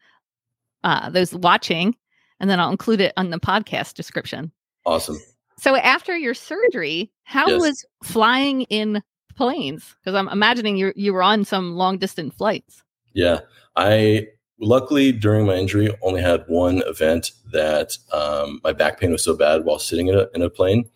uh, 0.83 1.09
those 1.09 1.33
watching, 1.33 1.95
and 2.39 2.49
then 2.49 2.59
I'll 2.59 2.69
include 2.69 3.01
it 3.01 3.13
on 3.17 3.29
the 3.31 3.39
podcast 3.39 3.95
description. 3.95 4.51
Awesome. 4.85 5.17
So 5.57 5.75
after 5.75 6.15
your 6.15 6.33
surgery, 6.35 7.11
how 7.23 7.47
Yes. 7.47 7.61
was 7.61 7.85
flying 8.03 8.61
in 8.63 9.01
planes? 9.35 9.95
Because 9.99 10.15
I'm 10.15 10.29
imagining 10.29 10.77
you 10.77 10.93
you 10.95 11.13
were 11.13 11.23
on 11.23 11.45
some 11.45 11.71
long 11.75 11.97
distance 11.97 12.35
flights. 12.35 12.83
Yeah, 13.13 13.39
I 13.75 14.27
luckily 14.59 15.11
during 15.11 15.45
my 15.45 15.55
injury 15.55 15.89
only 16.01 16.21
had 16.21 16.43
one 16.47 16.81
event 16.87 17.31
that 17.51 17.97
um, 18.11 18.59
my 18.63 18.73
back 18.73 18.99
pain 18.99 19.11
was 19.11 19.23
so 19.23 19.35
bad 19.35 19.63
while 19.65 19.79
sitting 19.79 20.07
in 20.07 20.15
a, 20.15 20.27
in 20.33 20.41
a 20.41 20.49
plane 20.49 20.89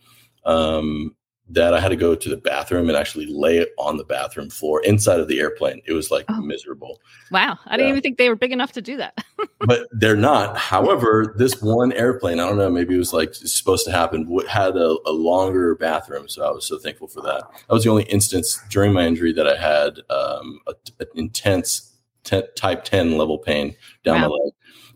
um, 0.45 1.15
that 1.50 1.74
I 1.74 1.82
had 1.82 1.89
to 1.89 1.97
go 1.97 2.15
to 2.15 2.30
the 2.30 2.38
bathroom 2.38 2.88
and 2.88 2.97
actually 2.97 3.26
lay 3.26 3.65
on 3.78 3.97
the 3.97 4.06
bathroom 4.06 4.50
floor 4.50 4.82
inside 4.84 5.19
of 5.19 5.28
the 5.28 5.39
airplane. 5.41 5.82
It 5.86 5.91
was 5.91 6.10
like 6.10 6.26
Oh. 6.30 6.41
miserable, 6.41 7.00
Wow, 7.30 7.60
I 7.67 7.71
didn't 7.78 7.88
Yeah. 7.88 7.89
even 7.91 8.02
think 8.02 8.17
they 8.17 8.30
were 8.30 8.36
big 8.36 8.52
enough 8.54 8.71
to 8.74 8.82
do 8.82 8.95
that. 8.97 9.17
but 9.60 9.88
they're 9.91 10.15
not. 10.15 10.58
However, 10.58 11.36
this 11.38 11.62
one 11.62 11.91
airplane, 11.93 12.39
I 12.39 12.47
don't 12.47 12.58
know, 12.58 12.69
maybe 12.69 12.95
it 12.95 12.97
was 12.97 13.12
like 13.13 13.36
supposed 13.36 13.86
to 13.86 13.91
happen, 13.91 14.28
had 14.47 14.76
a, 14.78 14.95
a 15.06 15.12
longer 15.12 15.76
bathroom. 15.76 16.30
So 16.30 16.43
I 16.45 16.52
was 16.52 16.65
so 16.65 16.80
thankful 16.80 17.08
for 17.10 17.21
that. 17.21 17.41
That 17.67 17.74
was 17.74 17.84
the 17.84 17.89
only 17.91 18.04
instance 18.04 18.60
during 18.69 18.93
my 18.93 19.06
injury 19.06 19.34
that 19.34 19.47
I 19.47 19.56
had 19.58 20.00
um, 20.10 20.60
a, 20.67 20.74
an 21.00 21.08
intense 21.15 21.90
te- 22.23 22.43
type 22.55 22.84
10 22.84 23.17
level 23.17 23.38
pain 23.38 23.75
down 24.03 24.21
my 24.21 24.27
Wow. 24.27 24.38
leg. 24.43 24.53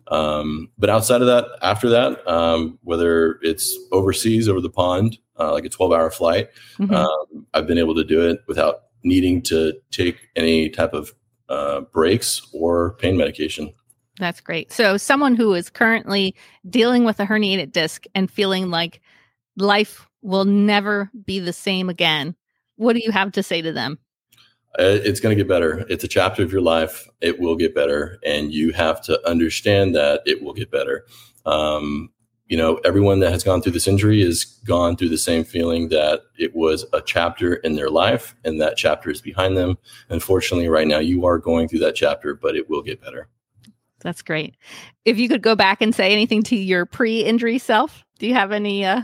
Um, 0.08 0.70
but 0.78 0.90
outside 0.90 1.22
of 1.22 1.28
that, 1.28 1.46
after 1.62 1.90
that, 1.90 2.28
um, 2.28 2.78
whether 2.84 3.40
it's 3.42 3.76
overseas 3.92 4.48
over 4.48 4.62
the 4.62 4.70
pond, 4.70 5.18
uh, 5.40 5.52
like 5.52 5.66
a 5.66 5.70
12 5.70 5.92
hour 5.92 6.12
flight, 6.12 6.50
Mhm. 6.78 6.94
um, 6.94 7.48
I've 7.54 7.66
been 7.68 7.80
able 7.80 7.96
to 7.96 8.04
do 8.04 8.22
it 8.30 8.42
without 8.48 8.84
needing 9.04 9.42
to 9.44 9.74
take 9.92 10.18
any 10.36 10.70
type 10.70 10.94
of 10.94 11.14
uh, 11.50 11.82
breaks 11.82 12.42
or 12.54 12.96
pain 12.98 13.16
medication. 13.18 13.72
That's 14.18 14.42
great. 14.42 14.72
So, 14.72 14.98
someone 14.98 15.36
who 15.36 15.54
is 15.54 15.70
currently 15.70 16.34
dealing 16.68 17.04
with 17.06 17.20
a 17.20 17.26
herniated 17.26 17.72
disc 17.72 18.06
and 18.16 18.32
feeling 18.32 18.72
like 18.72 19.00
life 19.58 20.08
will 20.24 20.46
never 20.46 21.12
be 21.26 21.38
the 21.40 21.54
same 21.54 21.88
again, 21.90 22.36
what 22.78 22.94
do 22.94 23.02
you 23.04 23.12
have 23.12 23.32
to 23.34 23.44
say 23.44 23.62
to 23.62 23.72
them? 23.72 24.00
Uh, 24.78 25.00
It's 25.04 25.20
going 25.20 25.36
to 25.36 25.42
get 25.42 25.48
better. 25.48 25.86
It's 25.90 26.04
a 26.04 26.08
chapter 26.08 26.44
of 26.44 26.52
your 26.52 26.62
life. 26.62 27.08
It 27.22 27.40
will 27.40 27.56
get 27.56 27.74
better. 27.74 28.20
And 28.26 28.54
you 28.54 28.72
have 28.74 29.02
to 29.04 29.28
understand 29.28 29.96
that 29.96 30.22
it 30.26 30.44
will 30.44 30.54
get 30.54 30.72
better. 30.72 31.06
Um, 31.46 32.12
you 32.48 32.58
know, 32.58 32.76
everyone 32.86 33.22
that 33.22 33.32
has 33.32 33.44
gone 33.44 33.62
through 33.62 33.72
this 33.72 33.88
injury 33.88 34.24
has 34.24 34.44
gone 34.44 34.96
through 34.96 35.10
the 35.10 35.18
same 35.18 35.44
feeling 35.44 35.90
that 35.90 36.22
it 36.38 36.56
was 36.56 36.86
a 36.94 37.02
chapter 37.02 37.56
in 37.56 37.76
their 37.76 37.90
life 37.90 38.36
and 38.44 38.62
that 38.62 38.78
chapter 38.78 39.10
is 39.10 39.20
behind 39.20 39.58
them. 39.58 39.78
Unfortunately, 40.10 40.68
right 40.68 40.88
now 40.88 41.00
you 41.00 41.26
are 41.26 41.40
going 41.40 41.68
through 41.68 41.80
that 41.80 41.96
chapter, 41.96 42.36
but 42.36 42.56
it 42.56 42.70
will 42.70 42.84
get 42.84 43.02
better. 43.02 43.28
That's 44.02 44.22
great. 44.22 44.56
If 45.06 45.18
you 45.18 45.28
could 45.28 45.42
go 45.42 45.56
back 45.56 45.82
and 45.82 45.96
say 45.96 46.12
anything 46.12 46.44
to 46.44 46.56
your 46.56 46.86
pre-injury 46.86 47.58
self, 47.58 48.06
do 48.20 48.28
you 48.28 48.36
have 48.36 48.52
any 48.52 48.86
uh, 48.86 49.02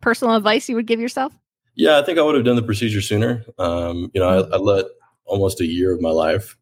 personal 0.00 0.36
advice 0.36 0.68
you 0.68 0.76
would 0.76 0.86
give 0.86 1.00
yourself? 1.00 1.32
Yeah, 1.74 1.98
I 1.98 2.02
think 2.02 2.18
I 2.18 2.22
would 2.22 2.36
have 2.36 2.44
done 2.44 2.56
the 2.56 2.62
procedure 2.62 3.00
sooner. 3.00 3.44
Um, 3.58 4.10
you 4.14 4.20
know, 4.20 4.28
I, 4.28 4.54
I 4.54 4.58
let 4.58 4.84
almost 5.28 5.60
a 5.60 5.66
year 5.66 5.92
of 5.94 6.00
my 6.00 6.10
life 6.10 6.56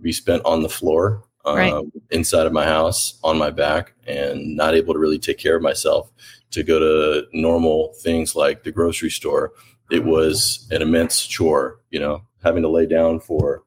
be 0.00 0.12
spent 0.12 0.42
on 0.44 0.62
the 0.62 0.68
floor 0.68 1.24
um, 1.44 1.56
Right. 1.56 1.84
inside 2.10 2.46
of 2.46 2.52
my 2.52 2.64
house 2.64 3.18
on 3.24 3.36
my 3.36 3.50
back 3.50 3.94
and 4.06 4.56
not 4.56 4.74
able 4.74 4.94
to 4.94 5.00
really 5.00 5.18
take 5.18 5.38
care 5.38 5.56
of 5.56 5.62
myself 5.62 6.10
to 6.52 6.62
go 6.62 6.78
to 6.78 7.26
normal 7.32 7.94
things 8.00 8.36
like 8.36 8.62
the 8.62 8.70
grocery 8.70 9.10
store. 9.10 9.52
It 9.90 10.04
was 10.04 10.68
an 10.70 10.82
immense 10.82 11.26
chore, 11.26 11.80
you 11.90 11.98
know, 11.98 12.22
having 12.44 12.62
to 12.62 12.68
lay 12.68 12.86
down 12.86 13.18
for, 13.20 13.64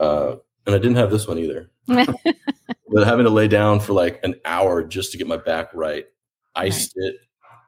uh, 0.00 0.36
and 0.66 0.74
I 0.74 0.78
didn't 0.78 0.96
have 0.96 1.10
this 1.10 1.28
one 1.28 1.38
either, 1.38 1.70
but 1.86 3.06
having 3.06 3.24
to 3.24 3.30
lay 3.30 3.46
down 3.48 3.78
for 3.80 3.92
like 3.92 4.20
an 4.24 4.34
hour 4.44 4.82
just 4.82 5.12
to 5.12 5.18
get 5.18 5.26
my 5.28 5.36
back 5.36 5.70
right, 5.74 6.06
iced 6.56 6.92
it, 6.96 7.16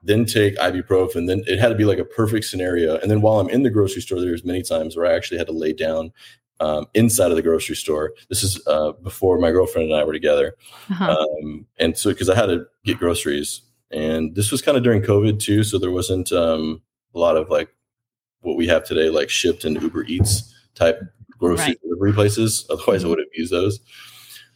then 0.03 0.25
take 0.25 0.57
ibuprofen. 0.57 1.27
Then 1.27 1.43
it 1.47 1.59
had 1.59 1.69
to 1.69 1.75
be 1.75 1.85
like 1.85 1.99
a 1.99 2.05
perfect 2.05 2.47
scenario. 2.47 2.97
And 2.99 3.11
then 3.11 3.21
while 3.21 3.39
I'm 3.41 3.49
in 3.51 3.63
the 3.63 3.71
grocery 3.71 4.03
store, 4.03 4.21
there's 4.21 4.45
many 4.45 4.63
times 4.63 4.97
where 4.97 5.07
I 5.07 5.15
actually 5.15 5.39
had 5.39 5.47
to 5.49 5.53
lay 5.53 5.73
down 5.73 6.13
um, 6.61 6.87
inside 6.95 7.31
of 7.31 7.37
the 7.37 7.43
grocery 7.43 7.77
store. 7.77 8.13
This 8.29 8.43
is 8.43 8.61
uh, 8.67 8.93
before 8.93 9.39
my 9.39 9.51
girlfriend 9.51 9.91
and 9.91 9.99
I 10.01 10.05
were 10.05 10.13
together, 10.13 10.57
Uh-huh. 10.91 11.17
um, 11.43 11.67
and 11.79 11.97
so 11.97 12.11
because 12.11 12.29
I 12.29 12.35
had 12.35 12.47
to 12.47 12.67
get 12.85 12.99
groceries, 12.99 13.63
and 13.91 14.35
this 14.35 14.51
was 14.53 14.61
kind 14.63 14.77
of 14.77 14.83
during 14.83 15.01
COVID 15.03 15.39
too, 15.41 15.65
so 15.65 15.79
there 15.79 15.91
wasn't 15.91 16.31
um, 16.33 16.83
a 17.15 17.19
lot 17.19 17.37
of 17.39 17.49
like 17.49 17.75
what 18.43 18.57
we 18.57 18.67
have 18.69 18.85
today, 18.85 19.09
like 19.11 19.31
shipped 19.31 19.65
and 19.65 19.81
Uber 19.83 20.05
Eats 20.05 20.55
type 20.75 21.01
grocery 21.39 21.65
Right. 21.69 21.81
delivery 21.83 22.13
places. 22.13 22.67
Otherwise, 22.71 23.05
I 23.05 23.07
Mhm. 23.07 23.11
would 23.11 23.19
have 23.21 23.29
used 23.35 23.53
those. 23.53 23.81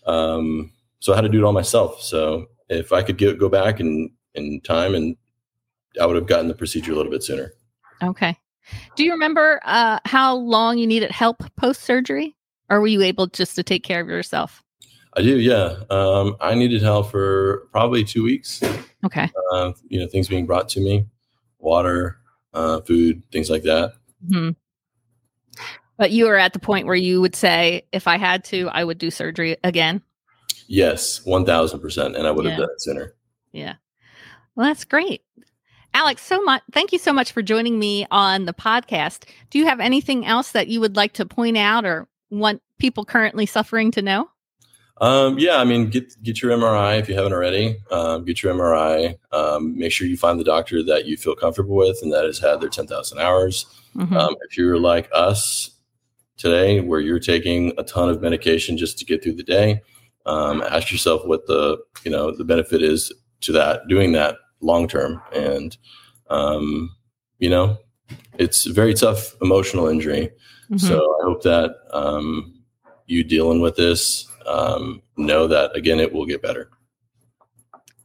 Um, 0.06 0.72
so 1.00 1.12
I 1.12 1.16
had 1.16 1.22
to 1.22 1.28
do 1.28 1.38
it 1.38 1.44
all 1.44 1.52
myself. 1.52 2.02
So 2.02 2.46
if 2.68 2.92
I 2.92 3.02
could 3.02 3.16
get, 3.18 3.38
go 3.38 3.48
back 3.48 3.80
in 3.80 4.10
in 4.34 4.60
time, 4.62 4.94
and 4.94 5.16
I 6.00 6.06
would 6.06 6.16
have 6.16 6.26
gotten 6.26 6.48
the 6.48 6.54
procedure 6.54 6.92
a 6.92 6.96
little 6.96 7.10
bit 7.12 7.22
sooner. 7.22 7.52
okay. 8.02 8.38
Do 8.96 9.04
you 9.04 9.12
remember 9.12 9.60
uh, 9.64 9.98
how 10.06 10.36
long 10.36 10.78
you 10.78 10.86
needed 10.86 11.10
help 11.10 11.42
post 11.56 11.82
surgery, 11.82 12.34
or 12.70 12.80
were 12.80 12.86
you 12.86 13.02
able 13.02 13.26
just 13.26 13.54
to 13.56 13.62
take 13.62 13.84
care 13.84 14.00
of 14.00 14.08
yourself? 14.08 14.62
I 15.16 15.22
do, 15.22 15.38
yeah. 15.38 15.76
Um, 15.90 16.36
I 16.40 16.54
needed 16.54 16.80
help 16.82 17.10
for 17.10 17.68
probably 17.72 18.04
two 18.04 18.24
weeks. 18.24 18.62
Okay. 19.04 19.30
Uh, 19.52 19.72
you 19.88 20.00
know, 20.00 20.06
things 20.08 20.28
being 20.28 20.46
brought 20.46 20.70
to 20.70 20.80
me, 20.80 21.06
water, 21.58 22.16
uh, 22.54 22.80
food, 22.80 23.22
things 23.30 23.50
like 23.50 23.64
that. 23.64 23.92
hmm 24.26 24.50
But 25.98 26.10
you 26.10 26.24
were 26.24 26.36
at 26.36 26.52
the 26.54 26.58
point 26.58 26.86
where 26.86 26.96
you 26.96 27.20
would 27.20 27.36
say, 27.36 27.82
if 27.92 28.08
I 28.08 28.16
had 28.16 28.44
to, 28.46 28.68
I 28.70 28.82
would 28.82 28.98
do 28.98 29.10
surgery 29.10 29.56
again. 29.62 30.02
Yes, 30.66 31.24
one 31.26 31.44
thousand 31.44 31.80
percent, 31.80 32.16
and 32.16 32.26
I 32.26 32.30
would 32.30 32.46
have 32.46 32.56
done 32.58 32.70
it 32.70 32.80
sooner. 32.80 33.14
Yeah. 33.52 33.74
Well, 34.56 34.66
that's 34.66 34.84
great. 34.84 35.22
Alex, 35.94 36.22
so 36.22 36.42
much 36.42 36.62
thank 36.72 36.92
you 36.92 36.98
so 36.98 37.12
much 37.12 37.30
for 37.30 37.40
joining 37.40 37.78
me 37.78 38.04
on 38.10 38.44
the 38.44 38.52
podcast. 38.52 39.28
Do 39.50 39.58
you 39.60 39.66
have 39.66 39.78
anything 39.78 40.26
else 40.26 40.50
that 40.52 40.66
you 40.66 40.80
would 40.80 40.96
like 40.96 41.12
to 41.14 41.24
point 41.24 41.56
out 41.56 41.86
or 41.86 42.08
want 42.30 42.60
people 42.78 43.04
currently 43.04 43.46
suffering 43.46 43.92
to 43.92 44.02
know? 44.02 44.28
Um, 45.00 45.38
yeah, 45.38 45.56
I 45.56 45.64
mean, 45.64 45.90
get 45.90 46.20
get 46.22 46.42
your 46.42 46.52
MRI 46.52 46.98
if 46.98 47.08
you 47.08 47.14
haven't 47.14 47.32
already. 47.32 47.76
Um, 47.90 48.24
get 48.24 48.42
your 48.42 48.52
MRI. 48.54 49.16
Um, 49.32 49.78
make 49.78 49.92
sure 49.92 50.06
you 50.06 50.16
find 50.16 50.38
the 50.38 50.44
doctor 50.44 50.82
that 50.82 51.04
you 51.06 51.16
feel 51.16 51.36
comfortable 51.36 51.76
with 51.76 51.98
and 52.02 52.12
that 52.12 52.24
has 52.24 52.38
had 52.38 52.60
their 52.60 52.68
ten 52.68 52.86
thousand 52.86 53.18
hours. 53.20 53.66
Mhm. 53.96 54.16
Um, 54.16 54.34
if 54.48 54.56
you're 54.56 54.78
like 54.78 55.08
us 55.12 55.70
today, 56.36 56.80
where 56.80 57.00
you're 57.00 57.20
taking 57.20 57.72
a 57.78 57.84
ton 57.84 58.08
of 58.08 58.20
medication 58.20 58.76
just 58.76 58.98
to 58.98 59.04
get 59.04 59.22
through 59.22 59.34
the 59.34 59.44
day, 59.44 59.80
um, 60.26 60.62
ask 60.62 60.90
yourself 60.90 61.24
what 61.24 61.46
the 61.46 61.78
you 62.04 62.10
know 62.10 62.34
the 62.36 62.44
benefit 62.44 62.82
is 62.82 63.12
to 63.42 63.52
that 63.52 63.86
doing 63.88 64.12
that 64.12 64.36
long 64.64 64.88
term. 64.88 65.20
And 65.34 65.76
um, 66.30 66.94
you 67.38 67.50
know, 67.50 67.78
it's 68.38 68.66
a 68.66 68.72
very 68.72 68.94
tough 68.94 69.34
emotional 69.42 69.86
injury. 69.88 70.30
Mhm. 70.70 70.80
So 70.80 70.98
I 71.20 71.24
hope 71.24 71.42
that 71.42 71.74
um, 71.92 72.54
you 73.06 73.22
dealing 73.24 73.60
with 73.60 73.76
this 73.76 74.26
um, 74.46 75.02
know 75.16 75.46
that 75.46 75.76
again 75.76 76.00
it 76.00 76.12
will 76.12 76.26
get 76.26 76.42
better. 76.42 76.70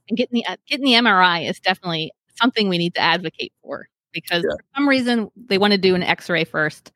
and 0.10 0.18
getting 0.18 0.36
the 0.42 0.46
uh, 0.46 0.58
getting 0.68 0.86
the 0.86 0.94
MRI 0.94 1.50
is 1.50 1.60
definitely 1.60 2.12
something 2.36 2.70
we 2.70 2.78
need 2.78 2.96
to 2.96 3.02
advocate 3.02 3.54
for 3.62 3.88
because 4.12 4.44
Yeah. 4.44 4.56
for 4.58 4.64
some 4.76 4.90
reason 4.90 5.30
they 5.36 5.58
want 5.58 5.72
to 5.74 5.78
do 5.78 5.94
an 5.96 6.04
X-ray 6.04 6.44
first, 6.46 6.92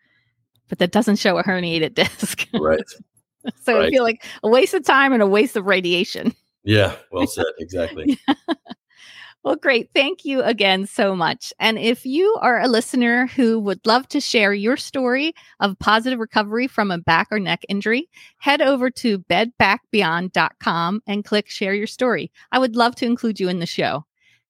but 0.70 0.80
that 0.80 0.92
doesn't 0.92 1.18
show 1.18 1.38
a 1.38 1.44
herniated 1.44 1.94
disc. 2.02 2.48
Right. 2.54 2.80
so 3.62 3.76
I 3.76 3.80
Right. 3.80 3.90
feel 3.92 4.04
like 4.04 4.26
a 4.44 4.50
waste 4.50 4.74
of 4.74 4.84
time 4.86 5.14
and 5.14 5.22
a 5.22 5.28
waste 5.28 5.56
of 5.56 5.66
radiation. 5.66 6.34
Yeah. 6.64 6.96
Well 7.12 7.28
said. 7.28 7.46
Exactly. 7.60 8.18
Well, 9.44 9.58
great. 9.58 9.90
Thank 9.94 10.24
you 10.24 10.42
again 10.42 10.88
so 10.88 11.18
much. 11.18 11.52
And 11.60 11.78
if 11.78 12.06
you 12.06 12.38
are 12.42 12.62
a 12.62 12.70
listener 12.70 13.28
who 13.28 13.60
would 13.60 13.86
love 13.86 14.08
to 14.10 14.22
share 14.22 14.54
your 14.54 14.78
story 14.78 15.34
of 15.60 15.78
positive 15.80 16.20
recovery 16.20 16.68
from 16.68 16.92
a 16.92 16.98
back 16.98 17.28
or 17.30 17.40
neck 17.40 17.66
injury, 17.68 18.10
head 18.38 18.62
over 18.62 18.90
to 18.92 19.20
bedbackbeyond.com 19.20 21.02
and 21.06 21.26
click 21.26 21.50
share 21.50 21.74
your 21.74 21.88
story. 21.88 22.32
I 22.54 22.60
would 22.60 22.78
love 22.78 22.96
to 22.96 23.06
include 23.06 23.42
you 23.42 23.50
in 23.50 23.60
the 23.60 23.66
show. 23.66 24.06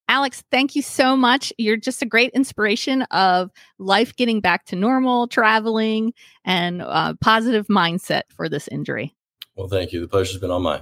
Alex, 0.10 0.44
thank 0.52 0.76
you 0.76 0.84
so 0.84 1.16
much. 1.16 1.52
You're 1.58 1.78
just 1.78 2.04
a 2.04 2.06
great 2.06 2.32
inspiration 2.34 3.02
of 3.04 3.50
life 3.80 4.16
getting 4.16 4.42
back 4.42 4.66
to 4.66 4.76
normal, 4.76 5.28
traveling, 5.28 6.14
and 6.46 6.84
uh, 6.84 7.16
positive 7.20 7.66
mindset 7.68 8.24
for 8.30 8.48
this 8.48 8.68
injury. 8.68 9.16
Well, 9.56 9.70
thank 9.70 9.92
you. 9.92 10.02
The 10.02 10.08
pleasure's 10.08 10.40
been 10.40 10.52
all 10.52 10.60
mine. 10.60 10.82